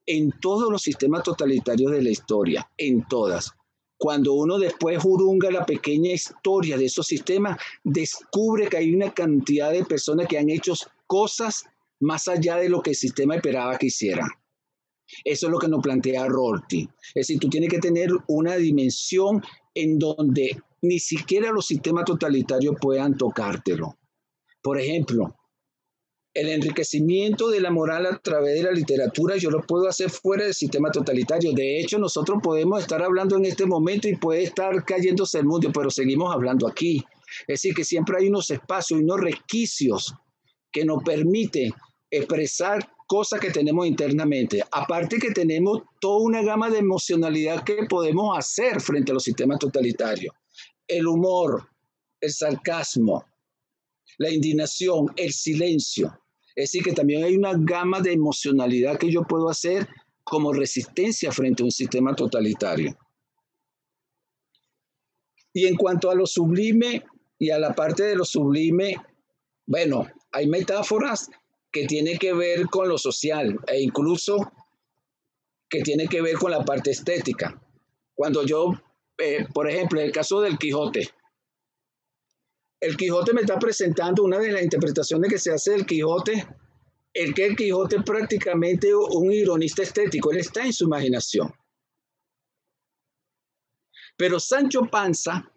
[0.05, 3.53] En todos los sistemas totalitarios de la historia, en todas,
[4.03, 9.71] cuando uno después jurunga la pequeña historia de esos sistemas, descubre que hay una cantidad
[9.71, 10.73] de personas que han hecho
[11.07, 11.63] cosas
[12.01, 14.27] más allá de lo que el sistema esperaba que hicieran.
[15.23, 16.81] Eso es lo que nos plantea Rorty.
[16.81, 19.41] Es decir, tú tienes que tener una dimensión
[19.73, 23.97] en donde ni siquiera los sistemas totalitarios puedan tocártelo.
[24.61, 25.33] Por ejemplo,
[26.33, 30.45] el enriquecimiento de la moral a través de la literatura yo lo puedo hacer fuera
[30.45, 31.53] del sistema totalitario.
[31.53, 35.71] De hecho, nosotros podemos estar hablando en este momento y puede estar cayéndose el mundo,
[35.73, 37.03] pero seguimos hablando aquí.
[37.41, 40.13] Es decir, que siempre hay unos espacios y unos requisitos
[40.71, 41.71] que nos permiten
[42.09, 44.63] expresar cosas que tenemos internamente.
[44.71, 49.59] Aparte que tenemos toda una gama de emocionalidad que podemos hacer frente a los sistemas
[49.59, 50.33] totalitarios.
[50.87, 51.67] El humor,
[52.19, 53.23] el sarcasmo,
[54.17, 56.22] la indignación, el silencio.
[56.55, 59.87] Es decir, que también hay una gama de emocionalidad que yo puedo hacer
[60.23, 62.95] como resistencia frente a un sistema totalitario.
[65.53, 67.03] Y en cuanto a lo sublime
[67.37, 68.95] y a la parte de lo sublime,
[69.65, 71.29] bueno, hay metáforas
[71.71, 74.51] que tienen que ver con lo social e incluso
[75.69, 77.59] que tienen que ver con la parte estética.
[78.13, 78.73] Cuando yo,
[79.17, 81.09] eh, por ejemplo, en el caso del Quijote,
[82.83, 86.45] el Quijote me está presentando una de las interpretaciones que se hace del Quijote,
[87.13, 91.49] el que el Quijote es prácticamente un ironista estético, él está en su imaginación.
[94.17, 95.49] Pero Sancho Panza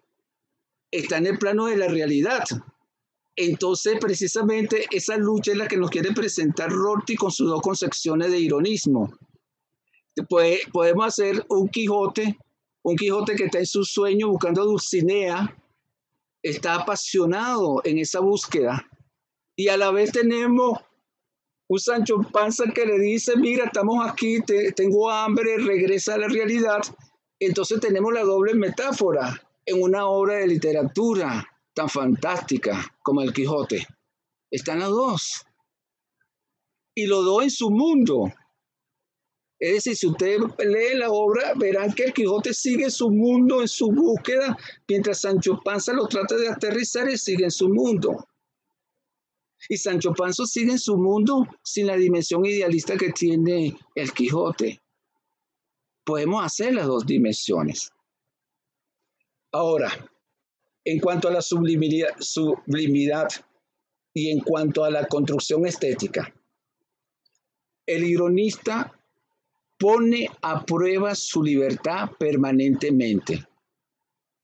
[0.89, 2.45] está en el plano de la realidad.
[3.35, 8.31] Entonces, precisamente esa lucha es la que nos quiere presentar Rorty con sus dos concepciones
[8.31, 9.13] de ironismo.
[10.71, 12.37] podemos hacer un Quijote,
[12.83, 15.53] un Quijote que está en su sueño buscando a Dulcinea,
[16.49, 18.87] está apasionado en esa búsqueda.
[19.55, 20.79] Y a la vez tenemos
[21.69, 24.39] un Sancho Panza que le dice, mira, estamos aquí,
[24.75, 26.81] tengo hambre, regresa a la realidad.
[27.39, 33.85] Entonces tenemos la doble metáfora en una obra de literatura tan fantástica como El Quijote.
[34.49, 35.45] Están las dos.
[36.95, 38.31] Y los dos en su mundo.
[39.59, 43.67] Es decir, si usted lee la obra, verán que el Quijote sigue su mundo, en
[43.67, 44.55] su búsqueda,
[44.87, 48.27] mientras Sancho Panza lo trata de aterrizar y sigue en su mundo.
[49.67, 54.79] Y Sancho Panza sigue en su mundo sin la dimensión idealista que tiene el Quijote.
[56.05, 57.91] Podemos hacer las dos dimensiones.
[59.51, 59.91] Ahora,
[60.85, 63.27] en cuanto a la sublimidad, sublimidad
[64.13, 66.33] y en cuanto a la construcción estética.
[67.85, 68.96] El ironista
[69.77, 73.45] pone a prueba su libertad permanentemente.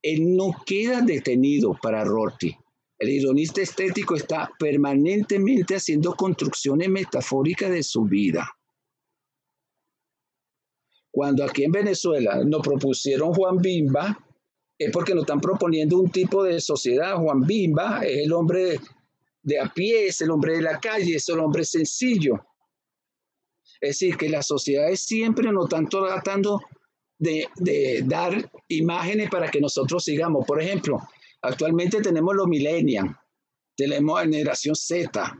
[0.02, 2.56] Él no queda detenido para Rorty.
[2.98, 8.50] El ironista estético está permanentemente haciendo construcciones metafóricas de su vida.
[11.10, 14.18] Cuando aquí en Venezuela nos propusieron Juan Bimba,
[14.78, 17.16] es porque nos están proponiendo un tipo de sociedad.
[17.16, 18.80] Juan Bimba es el hombre
[19.42, 22.44] de, a pie, es el hombre de la calle, es el hombre sencillo.
[23.80, 26.60] Es decir, que la sociedad es siempre nos están tratando
[27.18, 30.46] de, de, dar imágenes para que nosotros sigamos.
[30.46, 30.98] Por ejemplo,
[31.42, 33.10] actualmente tenemos los millennials,
[33.76, 35.36] tenemos la generación Z,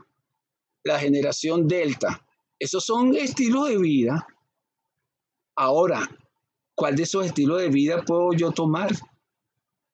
[0.83, 2.25] la generación Delta.
[2.59, 4.27] Esos son estilos de vida
[5.55, 6.09] Ahora,
[6.75, 8.91] ¿cuál de esos estilos de vida puedo yo tomar?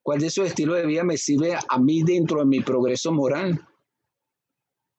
[0.01, 3.67] ¿Cuál de esos estilos de vida me sirve a mí dentro de mi progreso moral?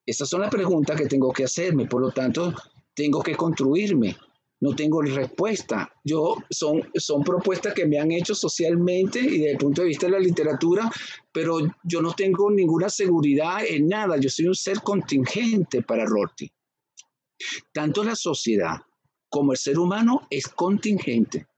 [0.06, 2.54] Esas son las preguntas que tengo que hacerme, por lo tanto,
[2.94, 4.16] tengo que construirme.
[4.60, 5.92] No tengo respuesta.
[6.04, 10.06] Yo son, son propuestas que me han hecho socialmente y desde el punto de vista
[10.06, 10.88] de la literatura,
[11.32, 14.18] pero yo no tengo ninguna seguridad en nada.
[14.18, 16.48] Yo soy un ser contingente para Rorty.
[17.72, 18.76] Tanto la sociedad
[19.28, 21.48] como el ser humano es contingente.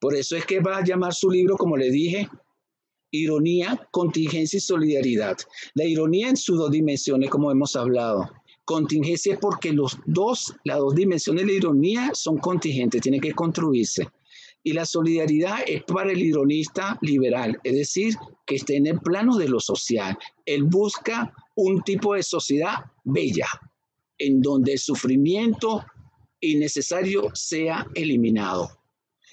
[0.00, 2.28] Por eso es que va a llamar su libro, como le dije,
[3.10, 5.36] Ironía, Contingencia y Solidaridad.
[5.74, 8.30] La ironía en sus dos dimensiones, como hemos hablado.
[8.68, 13.32] Contingencia es porque los dos, las dos dimensiones de la ironía son contingentes, tienen que
[13.32, 14.06] construirse.
[14.62, 18.14] Y la solidaridad es para el ironista liberal, es decir,
[18.44, 20.18] que esté en el plano de lo social.
[20.44, 23.46] Él busca un tipo de sociedad bella,
[24.18, 25.86] en donde el sufrimiento
[26.38, 28.68] innecesario sea eliminado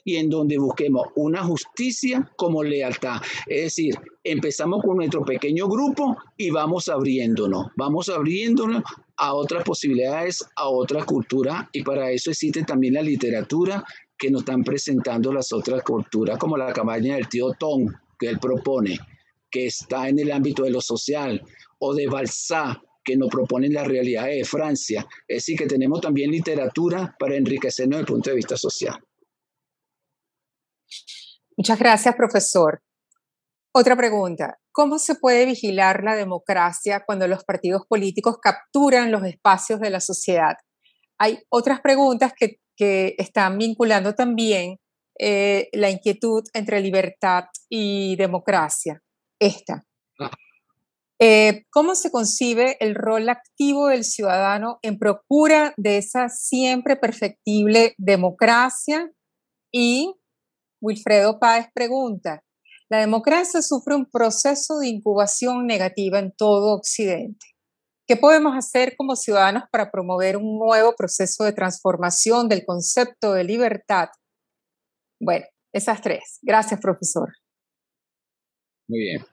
[0.05, 3.21] y en donde busquemos una justicia como lealtad.
[3.47, 8.81] Es decir, empezamos con nuestro pequeño grupo y vamos abriéndonos, vamos abriéndonos
[9.17, 13.83] a otras posibilidades, a otras culturas y para eso existe también la literatura
[14.17, 17.87] que nos están presentando las otras culturas, como la cabaña del tío Tom,
[18.17, 18.97] que él propone,
[19.49, 21.41] que está en el ámbito de lo social,
[21.79, 25.05] o de Balzac, que nos proponen la realidad de Francia.
[25.27, 28.97] Es decir, que tenemos también literatura para enriquecernos desde el punto de vista social.
[31.57, 32.81] Muchas gracias, profesor.
[33.71, 34.57] Otra pregunta.
[34.75, 40.01] ¿Cómo se puede vigilar la democracia cuando los partidos políticos capturan los espacios de la
[40.01, 40.55] sociedad?
[41.17, 44.75] Hay otras preguntas que, están vinculando también
[45.17, 49.01] eh, la inquietud entre libertad y democracia.
[49.39, 49.85] Esta.
[51.19, 57.95] Eh, ¿Cómo se concibe el rol activo del ciudadano en procura de esa siempre perfectible
[57.97, 59.09] democracia?
[59.71, 60.13] Y
[60.81, 62.43] Wilfredo Páez pregunta,
[62.89, 67.47] la democracia sufre un proceso de incubación negativa en todo Occidente.
[68.07, 73.43] ¿Qué podemos hacer como ciudadanos para promover un nuevo proceso de transformación del concepto de
[73.43, 74.09] libertad?
[75.19, 76.37] Bueno, esas tres.
[76.43, 77.29] Gracias, profesor.
[78.87, 79.25] Muy bien.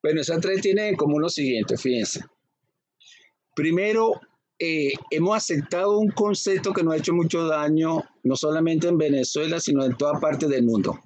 [0.00, 2.20] Bueno, esas tres tienen como lo siguiente, fíjense.
[3.56, 4.20] Primero,
[4.60, 9.58] eh, hemos aceptado un concepto que nos ha hecho mucho daño, no solamente en Venezuela,
[9.58, 11.00] sino en toda parte del mundo.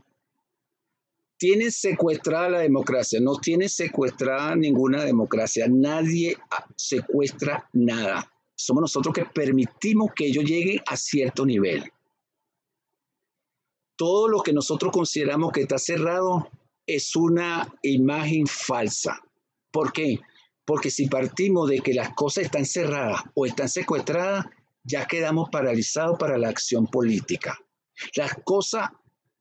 [1.43, 6.37] Tiene secuestrada la democracia, no tiene secuestrada ninguna democracia, nadie
[6.77, 8.33] secuestra nada.
[8.55, 11.83] Somos nosotros que permitimos que ello llegue a cierto nivel.
[13.97, 16.49] Todo lo que nosotros consideramos que está cerrado
[16.87, 19.21] es una imagen falsa.
[19.73, 20.21] ¿Por qué?
[20.65, 24.47] Porque si partimos de que las cosas están cerradas o están secuestradas,
[24.85, 27.59] ya quedamos paralizados para la acción política.
[28.15, 28.91] Las cosas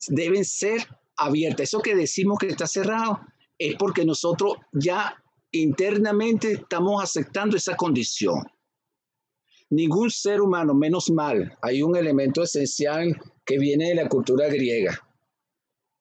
[0.08, 0.88] deben ser
[1.26, 1.70] abiertas.
[1.70, 3.20] Eso que decimos que está cerrado
[3.58, 5.16] es porque nosotros ya
[5.52, 8.42] internamente estamos aceptando esa condición.
[9.70, 15.00] Ningún ser humano, menos mal, hay un elemento esencial que viene de la cultura griega,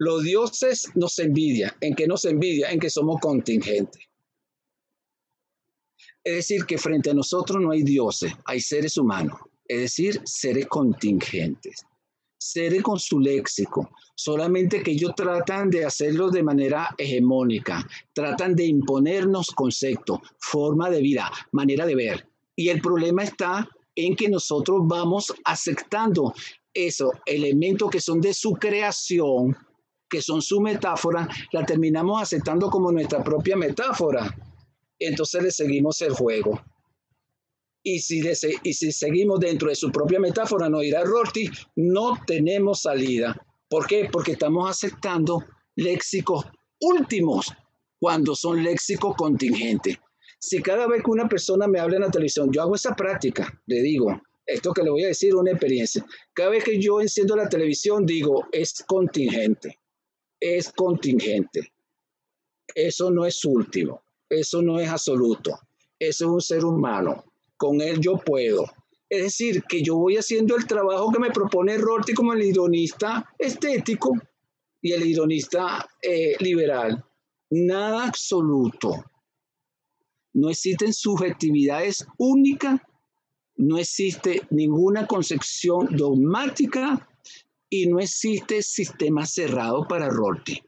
[0.00, 1.72] los dioses nos envidian.
[1.82, 2.70] ¿En qué nos envidia?
[2.70, 4.02] En que somos contingentes.
[6.24, 9.38] Es decir, que frente a nosotros no hay dioses, hay seres humanos.
[9.68, 11.84] Es decir, seres contingentes.
[12.42, 13.90] Seres con su léxico.
[14.14, 17.86] Solamente que ellos tratan de hacerlo de manera hegemónica.
[18.14, 22.26] Tratan de imponernos conceptos, forma de vida, manera de ver.
[22.56, 26.32] Y el problema está en que nosotros vamos aceptando
[26.72, 29.54] esos elementos que son de su creación
[30.10, 34.28] que son su metáfora, la terminamos aceptando como nuestra propia metáfora.
[34.98, 36.60] Entonces le seguimos el juego.
[37.82, 38.22] Y si,
[38.62, 43.34] y si seguimos dentro de su propia metáfora, no irá Rorty, no tenemos salida.
[43.68, 44.08] ¿Por qué?
[44.12, 45.44] Porque estamos aceptando
[45.76, 46.44] léxicos
[46.80, 47.46] últimos
[47.98, 49.96] cuando son léxicos contingentes.
[50.38, 53.62] Si cada vez que una persona me habla en la televisión, yo hago esa práctica,
[53.66, 56.04] le digo, esto que le voy a decir, una experiencia.
[56.32, 59.78] Cada vez que yo enciendo la televisión, digo, es contingente,
[60.40, 61.72] es contingente.
[62.74, 65.58] Eso no es último, eso no es absoluto,
[65.98, 67.24] eso es un ser humano.
[67.60, 68.64] Con él yo puedo.
[69.06, 73.28] Es decir, que yo voy haciendo el trabajo que me propone Rorty como el ironista
[73.38, 74.14] estético
[74.80, 77.04] y el ironista eh, liberal.
[77.50, 79.04] Nada absoluto.
[80.32, 82.80] No existen subjetividades únicas,
[83.56, 87.06] no existe ninguna concepción dogmática
[87.68, 90.62] y no existe sistema cerrado para Rorty.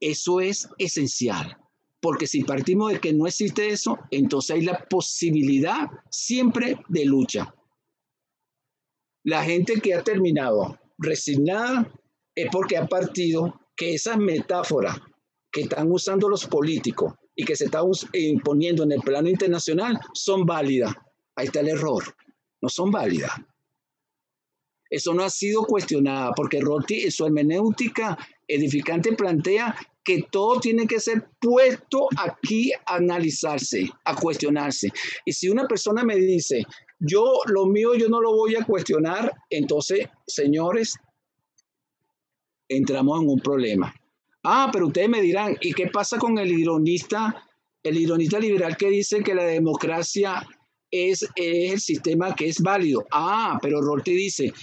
[0.00, 1.58] Eso es esencial,
[2.00, 7.54] porque si partimos de que no existe eso, entonces hay la posibilidad siempre de lucha.
[9.22, 11.92] La gente que ha terminado resignada
[12.34, 14.98] es porque ha partido que esas metáforas
[15.50, 20.46] que están usando los políticos y que se están imponiendo en el plano internacional son
[20.46, 20.94] válidas.
[21.34, 22.02] Ahí está el error.
[22.62, 23.32] No son válidas.
[24.88, 30.86] Eso no ha sido cuestionada porque Rorty en su hermenéutica edificante plantea que todo tiene
[30.86, 34.88] que ser puesto aquí a analizarse, a cuestionarse.
[35.24, 36.64] Y si una persona me dice,
[36.98, 40.94] yo lo mío yo no lo voy a cuestionar, entonces, señores,
[42.68, 43.94] entramos en un problema.
[44.42, 47.44] Ah, pero ustedes me dirán, ¿y qué pasa con el ironista,
[47.82, 50.46] el ironista liberal que dice que la democracia
[50.90, 53.06] es, es el sistema que es válido?
[53.10, 54.54] Ah, pero Rorty dice,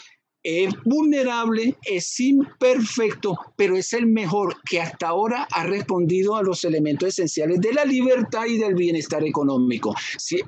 [0.49, 6.63] es vulnerable, es imperfecto, pero es el mejor que hasta ahora ha respondido a los
[6.63, 9.93] elementos esenciales de la libertad y del bienestar económico.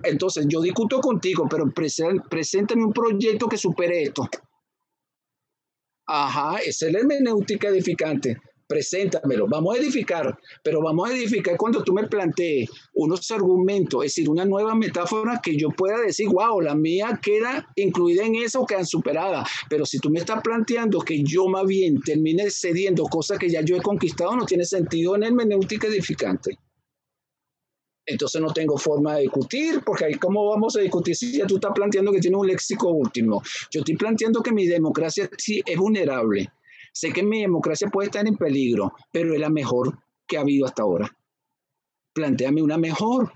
[0.03, 4.29] entonces, yo discuto contigo, pero preséntame un proyecto que supere esto.
[6.07, 8.37] Ajá, esa es la hermenéutica edificante
[8.69, 14.11] preséntamelo, vamos a edificar, pero vamos a edificar cuando tú me plantees unos argumentos, es
[14.11, 18.67] decir, una nueva metáfora que yo pueda decir, wow, la mía queda incluida en eso,
[18.67, 23.39] quedan superada, pero si tú me estás planteando que yo más bien termine cediendo cosas
[23.39, 26.59] que ya yo he conquistado, no tiene sentido en hermenéutica edificante.
[28.05, 31.55] Entonces no tengo forma de discutir, porque ahí cómo vamos a discutir si ya tú
[31.55, 33.41] estás planteando que tiene un léxico último.
[33.71, 36.51] Yo estoy planteando que mi democracia sí es vulnerable
[36.93, 40.65] Sé que mi democracia puede estar en peligro, pero es la mejor que ha habido
[40.65, 41.15] hasta ahora.
[42.13, 43.31] Plantéame una mejor.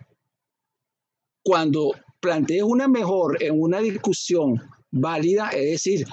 [1.43, 6.05] Cuando plantees una mejor en una discusión válida, es decir,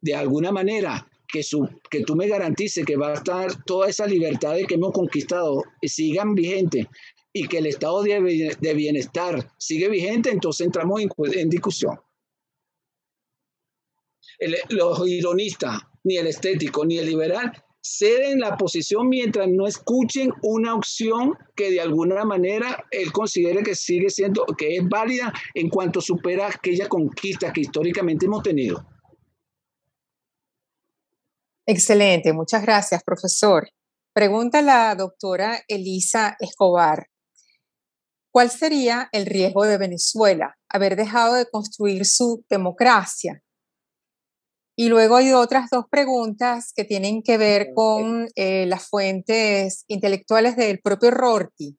[0.00, 4.06] de alguna manera que, su, que tú me garantices que va a estar toda esa
[4.06, 6.86] libertad que hemos conquistado sigan vigentes
[7.32, 11.02] y que el estado de, bienestar sigue vigente, entonces entramos
[11.34, 12.00] en, discusión.
[14.70, 17.52] los ironistas ni el estético, ni el liberal
[17.88, 23.74] ceden la posición mientras no escuchen una opción que de alguna manera él considere que
[23.74, 28.84] sigue siendo, que es válida en cuanto supera aquella conquista que históricamente hemos tenido.
[31.66, 33.68] Excelente, muchas gracias, profesor.
[34.14, 37.08] Pregunta la doctora Elisa Escobar.
[38.30, 40.56] ¿Cuál sería el riesgo de Venezuela?
[40.68, 43.42] Haber dejado de construir su democracia
[44.80, 50.54] y luego hay otras dos preguntas que tienen que ver con eh, las fuentes intelectuales
[50.54, 51.76] del propio Rorty.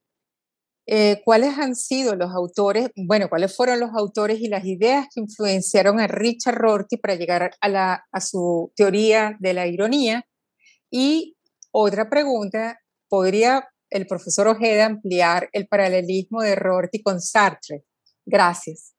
[0.85, 5.21] Eh, ¿Cuáles han sido los autores, bueno, cuáles fueron los autores y las ideas que
[5.21, 10.25] influenciaron a Richard Rorty para llegar a, la, a su teoría de la ironía?
[10.91, 11.37] Y
[11.71, 17.85] otra pregunta, ¿podría el profesor Ojeda ampliar el paralelismo de Rorty con Sartre?
[18.25, 18.93] Gracias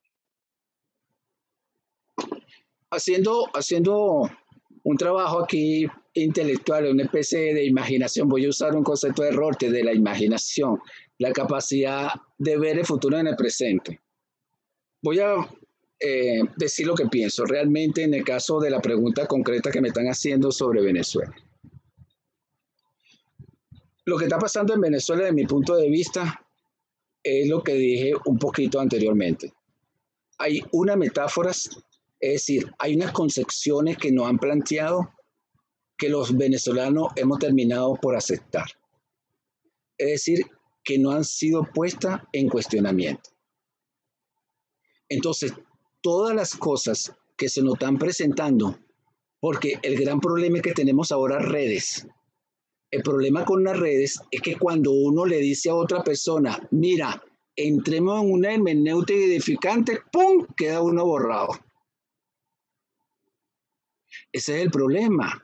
[2.91, 4.29] haciendo, haciendo
[4.83, 9.69] un trabajo aquí intelectual, una especie de imaginación, voy a usar un concepto de Rorty,
[9.69, 10.79] de la imaginación,
[11.17, 14.01] la capacidad de ver el futuro en el presente.
[15.01, 15.35] Voy a
[15.99, 19.87] eh, decir lo que pienso realmente en el caso de la pregunta concreta que me
[19.87, 21.33] están haciendo sobre Venezuela.
[24.05, 26.43] Lo que está pasando en Venezuela, desde mi punto de vista,
[27.23, 29.53] es lo que dije un poquito anteriormente.
[30.39, 31.51] Hay una metáfora
[32.21, 35.11] es decir, hay unas concepciones que nos han planteado
[35.97, 38.65] que los venezolanos hemos terminado por aceptar.
[39.97, 40.45] Es decir,
[40.83, 43.31] que no han sido puestas en cuestionamiento.
[45.09, 45.53] Entonces,
[46.01, 48.77] todas las cosas que se nos están presentando,
[49.39, 52.07] porque el gran problema es que tenemos ahora redes.
[52.91, 57.23] El problema con las redes es que cuando uno le dice a otra persona, mira,
[57.55, 61.49] entremos en una hermenéutica edificante, ¡pum!, queda uno borrado.
[64.31, 65.43] Ese es el problema.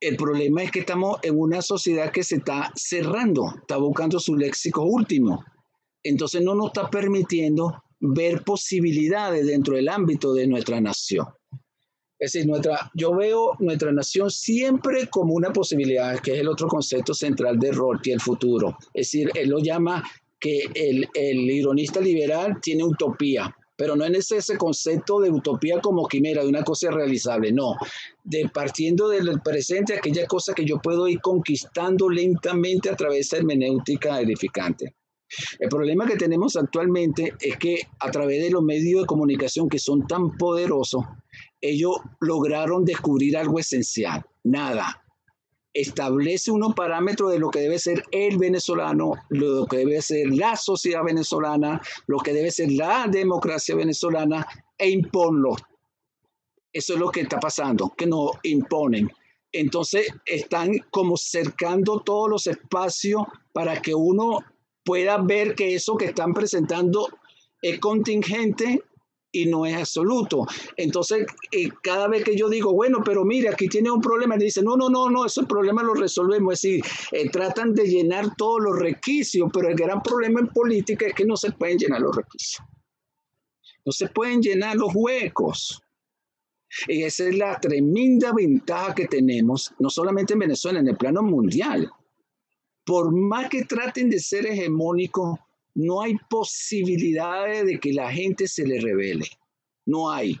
[0.00, 4.36] El problema es que estamos en una sociedad que se está cerrando, está buscando su
[4.36, 5.44] léxico último.
[6.02, 11.26] Entonces no nos está permitiendo ver posibilidades dentro del ámbito de nuestra nación.
[12.18, 16.66] Es decir, nuestra, yo veo nuestra nación siempre como una posibilidad, que es el otro
[16.68, 18.76] concepto central de Rorty, el futuro.
[18.94, 20.02] Es decir, él lo llama
[20.38, 25.80] que el, el ironista liberal tiene utopía, pero no en ese, ese, concepto de utopía
[25.80, 27.76] como quimera, de una cosa realizable, no,
[28.24, 33.38] de partiendo del presente, aquella cosa que yo puedo ir conquistando lentamente a través de
[33.38, 34.94] hermenéutica edificante.
[35.58, 39.78] El problema que tenemos actualmente es que a través de los medios de comunicación que
[39.78, 41.04] son tan poderosos,
[41.60, 45.02] ellos lograron descubrir algo esencial, nada.
[45.78, 50.56] Establece unos parámetros de lo que debe ser el venezolano, lo que debe ser la
[50.56, 54.46] sociedad venezolana, lo que debe ser la democracia venezolana
[54.78, 55.54] e imponlo.
[56.72, 59.12] Eso es lo que está pasando, que nos imponen.
[59.52, 64.38] Entonces están como cercando todos los espacios para que uno
[64.82, 67.06] pueda ver que eso que están presentando
[67.60, 68.82] es contingente
[69.42, 70.46] y no es absoluto.
[70.76, 74.62] Entonces, eh, cada vez que yo digo, bueno, pero mira, aquí tiene un problema, dice,
[74.62, 76.54] no, no, no, no, ese problema lo resolvemos.
[76.54, 81.06] Es decir, eh, tratan de llenar todos los requisitos, pero el gran problema en política
[81.06, 82.66] es que no se pueden llenar los requisitos.
[83.84, 85.80] No se pueden llenar los huecos.
[86.88, 91.22] Y esa es la tremenda ventaja que tenemos, no solamente en Venezuela, en el plano
[91.22, 91.90] mundial
[92.86, 95.40] por más que traten de ser hegemónicos,
[95.76, 99.26] no hay posibilidades de que la gente se le revele.
[99.84, 100.34] No hay,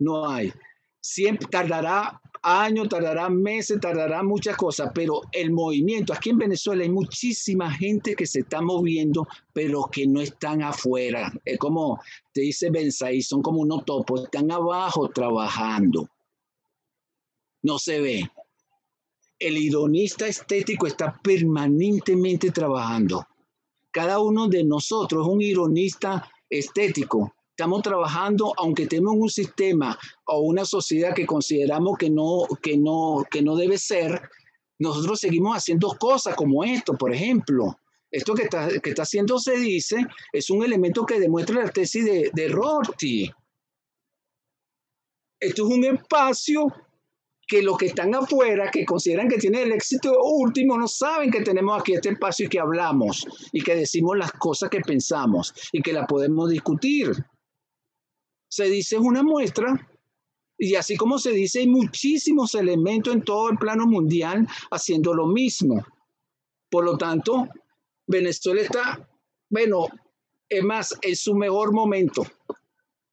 [0.00, 0.52] no hay.
[1.00, 6.90] Siempre tardará años, tardará meses, tardará muchas cosas, pero el movimiento, aquí en Venezuela hay
[6.90, 11.32] muchísima gente que se está moviendo, pero que no están afuera.
[11.44, 12.00] Es como
[12.32, 16.08] te dice Benzaí, son como unos topos, están abajo trabajando.
[17.62, 18.28] No se ve,
[19.38, 23.24] el ironista estético está permanentemente trabajando.
[23.96, 27.34] Cada uno de nosotros es un ironista estético.
[27.48, 33.24] Estamos trabajando, aunque tenemos un sistema o una sociedad que consideramos que no, que no,
[33.30, 34.20] que no debe ser,
[34.78, 37.78] nosotros seguimos haciendo cosas como esto, por ejemplo.
[38.10, 42.04] Esto que está, que está haciendo se dice es un elemento que demuestra la tesis
[42.04, 43.30] de, de Rorty.
[45.40, 46.66] Esto es un espacio
[47.46, 51.42] que los que están afuera, que consideran que tienen el éxito último, no saben que
[51.42, 55.80] tenemos aquí este espacio y que hablamos y que decimos las cosas que pensamos y
[55.80, 57.12] que la podemos discutir.
[58.48, 59.88] Se dice una muestra
[60.58, 65.26] y así como se dice, hay muchísimos elementos en todo el plano mundial haciendo lo
[65.26, 65.84] mismo.
[66.68, 67.48] Por lo tanto,
[68.06, 69.08] Venezuela está,
[69.50, 69.86] bueno,
[70.48, 72.26] es más, en su mejor momento.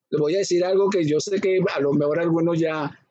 [0.09, 3.02] Le voy a decir algo que yo sé que a lo mejor algunos ya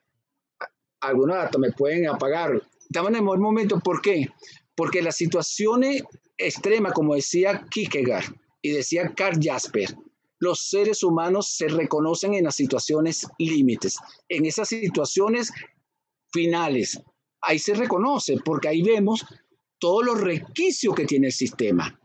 [1.02, 2.62] algunos datos me pueden apagar.
[2.80, 4.28] Estamos en el buen momento, ¿por qué?
[4.74, 6.02] Porque las situaciones
[6.38, 9.94] extremas, como decía Kierkegaard y decía Carl Jasper,
[10.38, 13.98] los seres humanos se reconocen en las situaciones límites,
[14.28, 15.52] en esas situaciones
[16.32, 17.00] finales.
[17.40, 19.24] Ahí se reconoce, porque ahí vemos
[19.78, 21.98] todos los requisitos que tiene el sistema.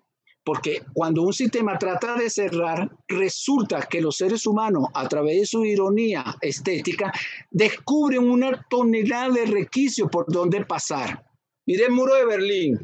[0.47, 5.45] Porque cuando un sistema trata de cerrar, resulta que los seres humanos, a través de
[5.45, 7.11] su ironía estética,
[7.51, 11.29] descubren una tonelada de requisitos por donde pasar.
[11.65, 12.79] Mire el muro de Berlín.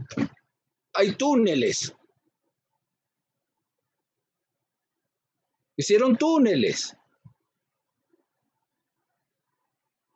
[0.93, 1.95] Hay túneles.
[5.77, 6.93] Hicieron túneles.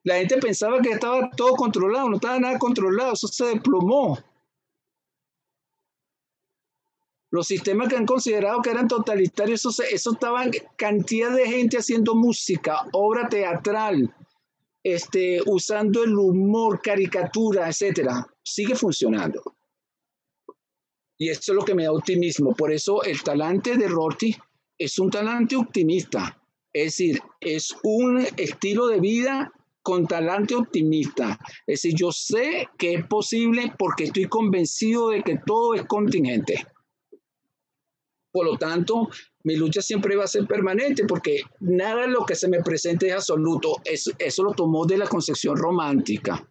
[0.04, 4.18] La gente pensaba que estaba todo controlado, no estaba nada controlado, eso se desplomó.
[7.30, 12.15] Los sistemas que han considerado que eran totalitarios, eso, eso estaban cantidad de gente haciendo
[12.15, 14.13] música, obra teatral,
[14.84, 18.25] este, usando el humor, caricatura, etcétera.
[18.43, 19.41] Sigue funcionando.
[21.17, 22.55] Y eso es lo que me da optimismo.
[22.55, 24.36] Por eso el talante de Rorty
[24.78, 26.41] es un talante optimista.
[26.71, 29.51] Es decir, es un estilo de vida
[29.82, 31.39] con talante optimista.
[31.65, 36.65] Es decir, yo sé que es posible porque estoy convencido de que todo es contingente.
[38.32, 39.09] Por lo tanto,
[39.43, 43.07] mi lucha siempre va a ser permanente porque nada de lo que se me presente
[43.07, 43.78] es absoluto.
[43.86, 46.47] Eso, eso lo tomó de la concepción romántica,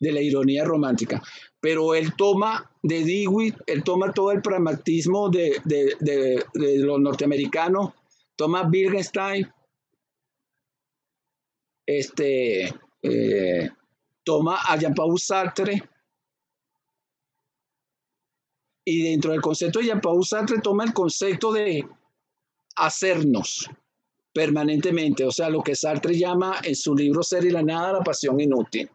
[0.00, 1.22] de la ironía romántica.
[1.60, 7.92] Pero él toma de Dewey, él toma todo el pragmatismo de, de, de, los norteamericanos,
[8.34, 9.46] toma Wittgenstein,
[11.86, 13.68] este, eh,
[14.24, 15.82] toma a Jean-Paul Sartre,
[18.84, 21.86] y dentro del concepto de Jean-Paul Sartre toma el concepto de
[22.76, 23.68] hacernos,
[24.32, 28.00] permanentemente, o sea, lo que Sartre llama en su libro Ser y la Nada, la
[28.00, 28.90] pasión inútil.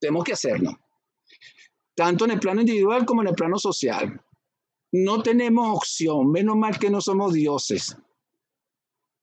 [0.00, 0.78] Tenemos que hacerlo,
[1.94, 4.20] tanto en el plano individual como en el plano social.
[4.92, 7.96] No tenemos opción, menos mal que no somos dioses.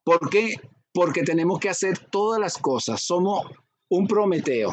[0.03, 0.55] ¿Por qué?
[0.93, 3.45] Porque tenemos que hacer todas las cosas, somos
[3.89, 4.71] un Prometeo.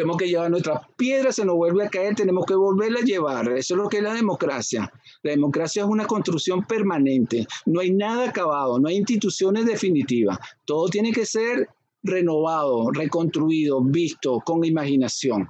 [0.00, 3.52] Tenemos que llevar nuestras piedras, se nos vuelve a caer, tenemos que volverla a llevar.
[3.52, 4.90] Eso es lo que es la democracia.
[5.22, 7.46] La democracia es una construcción permanente.
[7.66, 10.38] No hay nada acabado, no hay instituciones definitivas.
[10.64, 11.68] Todo tiene que ser
[12.02, 15.46] renovado, reconstruido, visto con imaginación.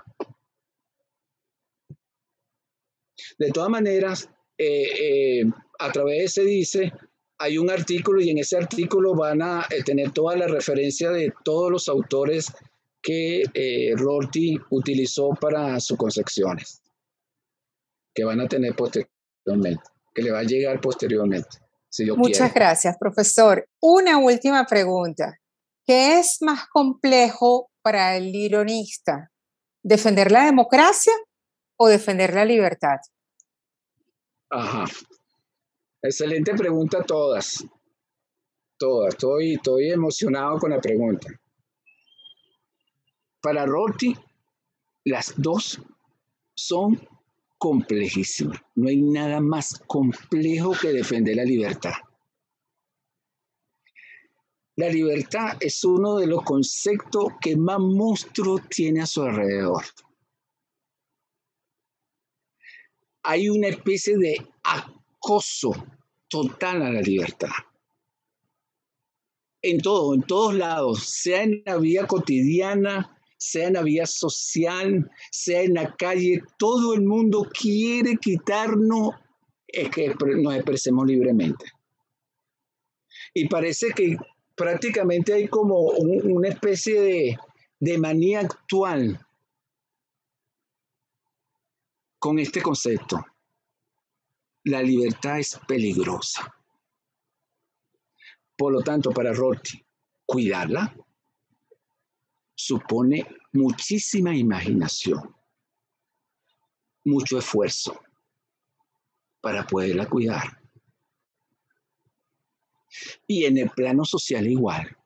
[3.39, 4.29] De todas maneras,
[4.59, 5.45] eh, eh,
[5.79, 6.93] a través de ese dice,
[7.39, 11.33] hay un artículo y en ese artículo van a eh, tener toda la referencia de
[11.45, 12.53] todos los autores
[13.03, 16.83] que eh, Rorty utilizó para sus concepciones,
[18.15, 19.83] que van a tener posteriormente,
[20.15, 21.59] que le va a llegar posteriormente.
[21.89, 23.67] Si Muchas gracias, profesor.
[23.81, 25.41] Una última pregunta.
[25.85, 29.33] ¿Qué es más complejo para el ironista?
[29.83, 31.13] ¿Defender la democracia
[31.77, 32.99] o defender la libertad?
[34.51, 34.85] Ajá.
[36.01, 37.65] Excelente pregunta todas.
[38.79, 39.15] Todas.
[39.15, 41.29] Estoy, estoy emocionado con la pregunta.
[43.41, 44.15] Para Rorty,
[45.05, 45.81] las dos
[46.55, 47.01] son
[47.59, 48.61] complejísimas.
[48.75, 51.93] No hay nada más complejo que defender la libertad.
[54.77, 59.85] La libertad es uno de los conceptos que más monstruo tiene a su alrededor.
[63.23, 65.73] Hay una especie de acoso
[66.29, 67.51] total a la libertad.
[69.61, 75.11] En todo, en todos lados, sea en la vida cotidiana, sea en la vida social,
[75.31, 79.15] sea en la calle, todo el mundo quiere quitarnos
[79.67, 81.65] que nos expresemos libremente.
[83.33, 84.19] Y parece que
[84.55, 87.39] prácticamente hay como una especie de,
[87.79, 89.19] de manía actual
[92.19, 93.25] con este concepto.
[94.65, 96.55] La libertad es peligrosa.
[98.55, 99.83] Por lo tanto, para Rorty,
[100.27, 100.95] cuidarla
[102.65, 105.35] supone muchísima imaginación,
[107.05, 108.01] mucho esfuerzo
[109.41, 110.61] para poderla cuidar.
[113.27, 114.97] Y en el plano social igual.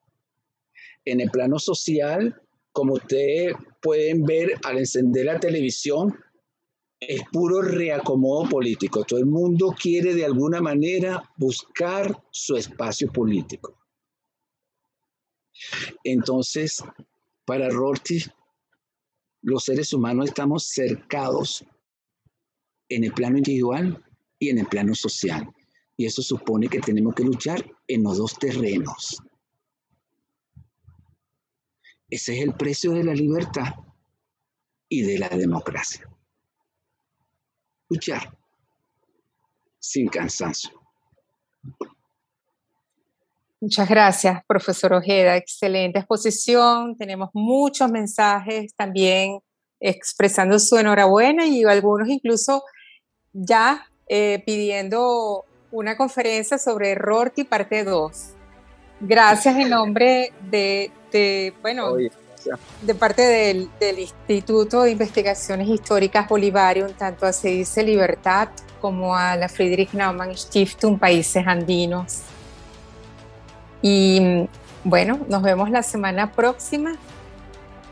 [1.05, 2.43] En el plano social,
[2.73, 6.19] como ustedes pueden ver al encender la televisión,
[6.99, 9.05] es puro reacomodo político.
[9.05, 13.79] Todo el mundo quiere de alguna manera buscar su espacio político.
[16.03, 16.83] Entonces,
[17.45, 18.25] para Rorty,
[19.43, 21.65] los seres humanos estamos cercados
[22.89, 24.03] en el plano individual
[24.39, 25.49] y en el plano social.
[25.97, 29.23] Y eso supone que tenemos que luchar en los dos terrenos.
[32.11, 33.75] Ese es el precio de la libertad
[34.89, 36.09] y de la democracia
[37.89, 38.37] luchar
[39.79, 40.73] sin cansancio.
[43.65, 45.39] Muchas gracias, profesor Ojeda.
[45.39, 46.99] Excelente exposición.
[46.99, 49.39] Tenemos muchos mensajes también
[49.81, 52.63] expresando su enhorabuena y algunos incluso
[53.33, 58.35] ya eh, pidiendo una conferencia sobre Rorty parte 2.
[59.01, 61.95] Gracias en nombre de, de bueno,
[62.83, 68.51] de parte del, Instituto de Investigaciones Históricas Bolivarium, tanto a Se dice Libertad
[68.83, 72.34] como a la Friedrich Naumann Stiftung Países Andinos.
[73.87, 74.49] Y
[74.83, 76.95] bueno, nos vemos la semana próxima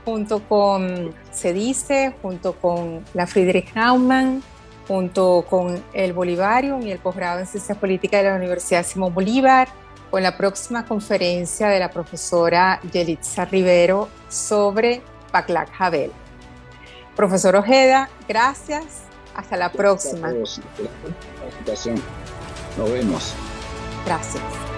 [0.07, 4.43] junto con Se dice, junto con la Friedrich Naumann,
[4.89, 9.69] junto con el Bolivarium y el posgrado en Ciencias Políticas de la Universidad Simón Bolívar
[10.11, 16.11] con la próxima conferencia de la profesora Yelitza Rivero sobre Paclac Javel.
[17.15, 19.03] Profesor Ojeda, gracias.
[19.35, 20.33] Hasta la próxima.
[22.79, 23.35] Nos vemos.
[24.07, 24.72] Gracias.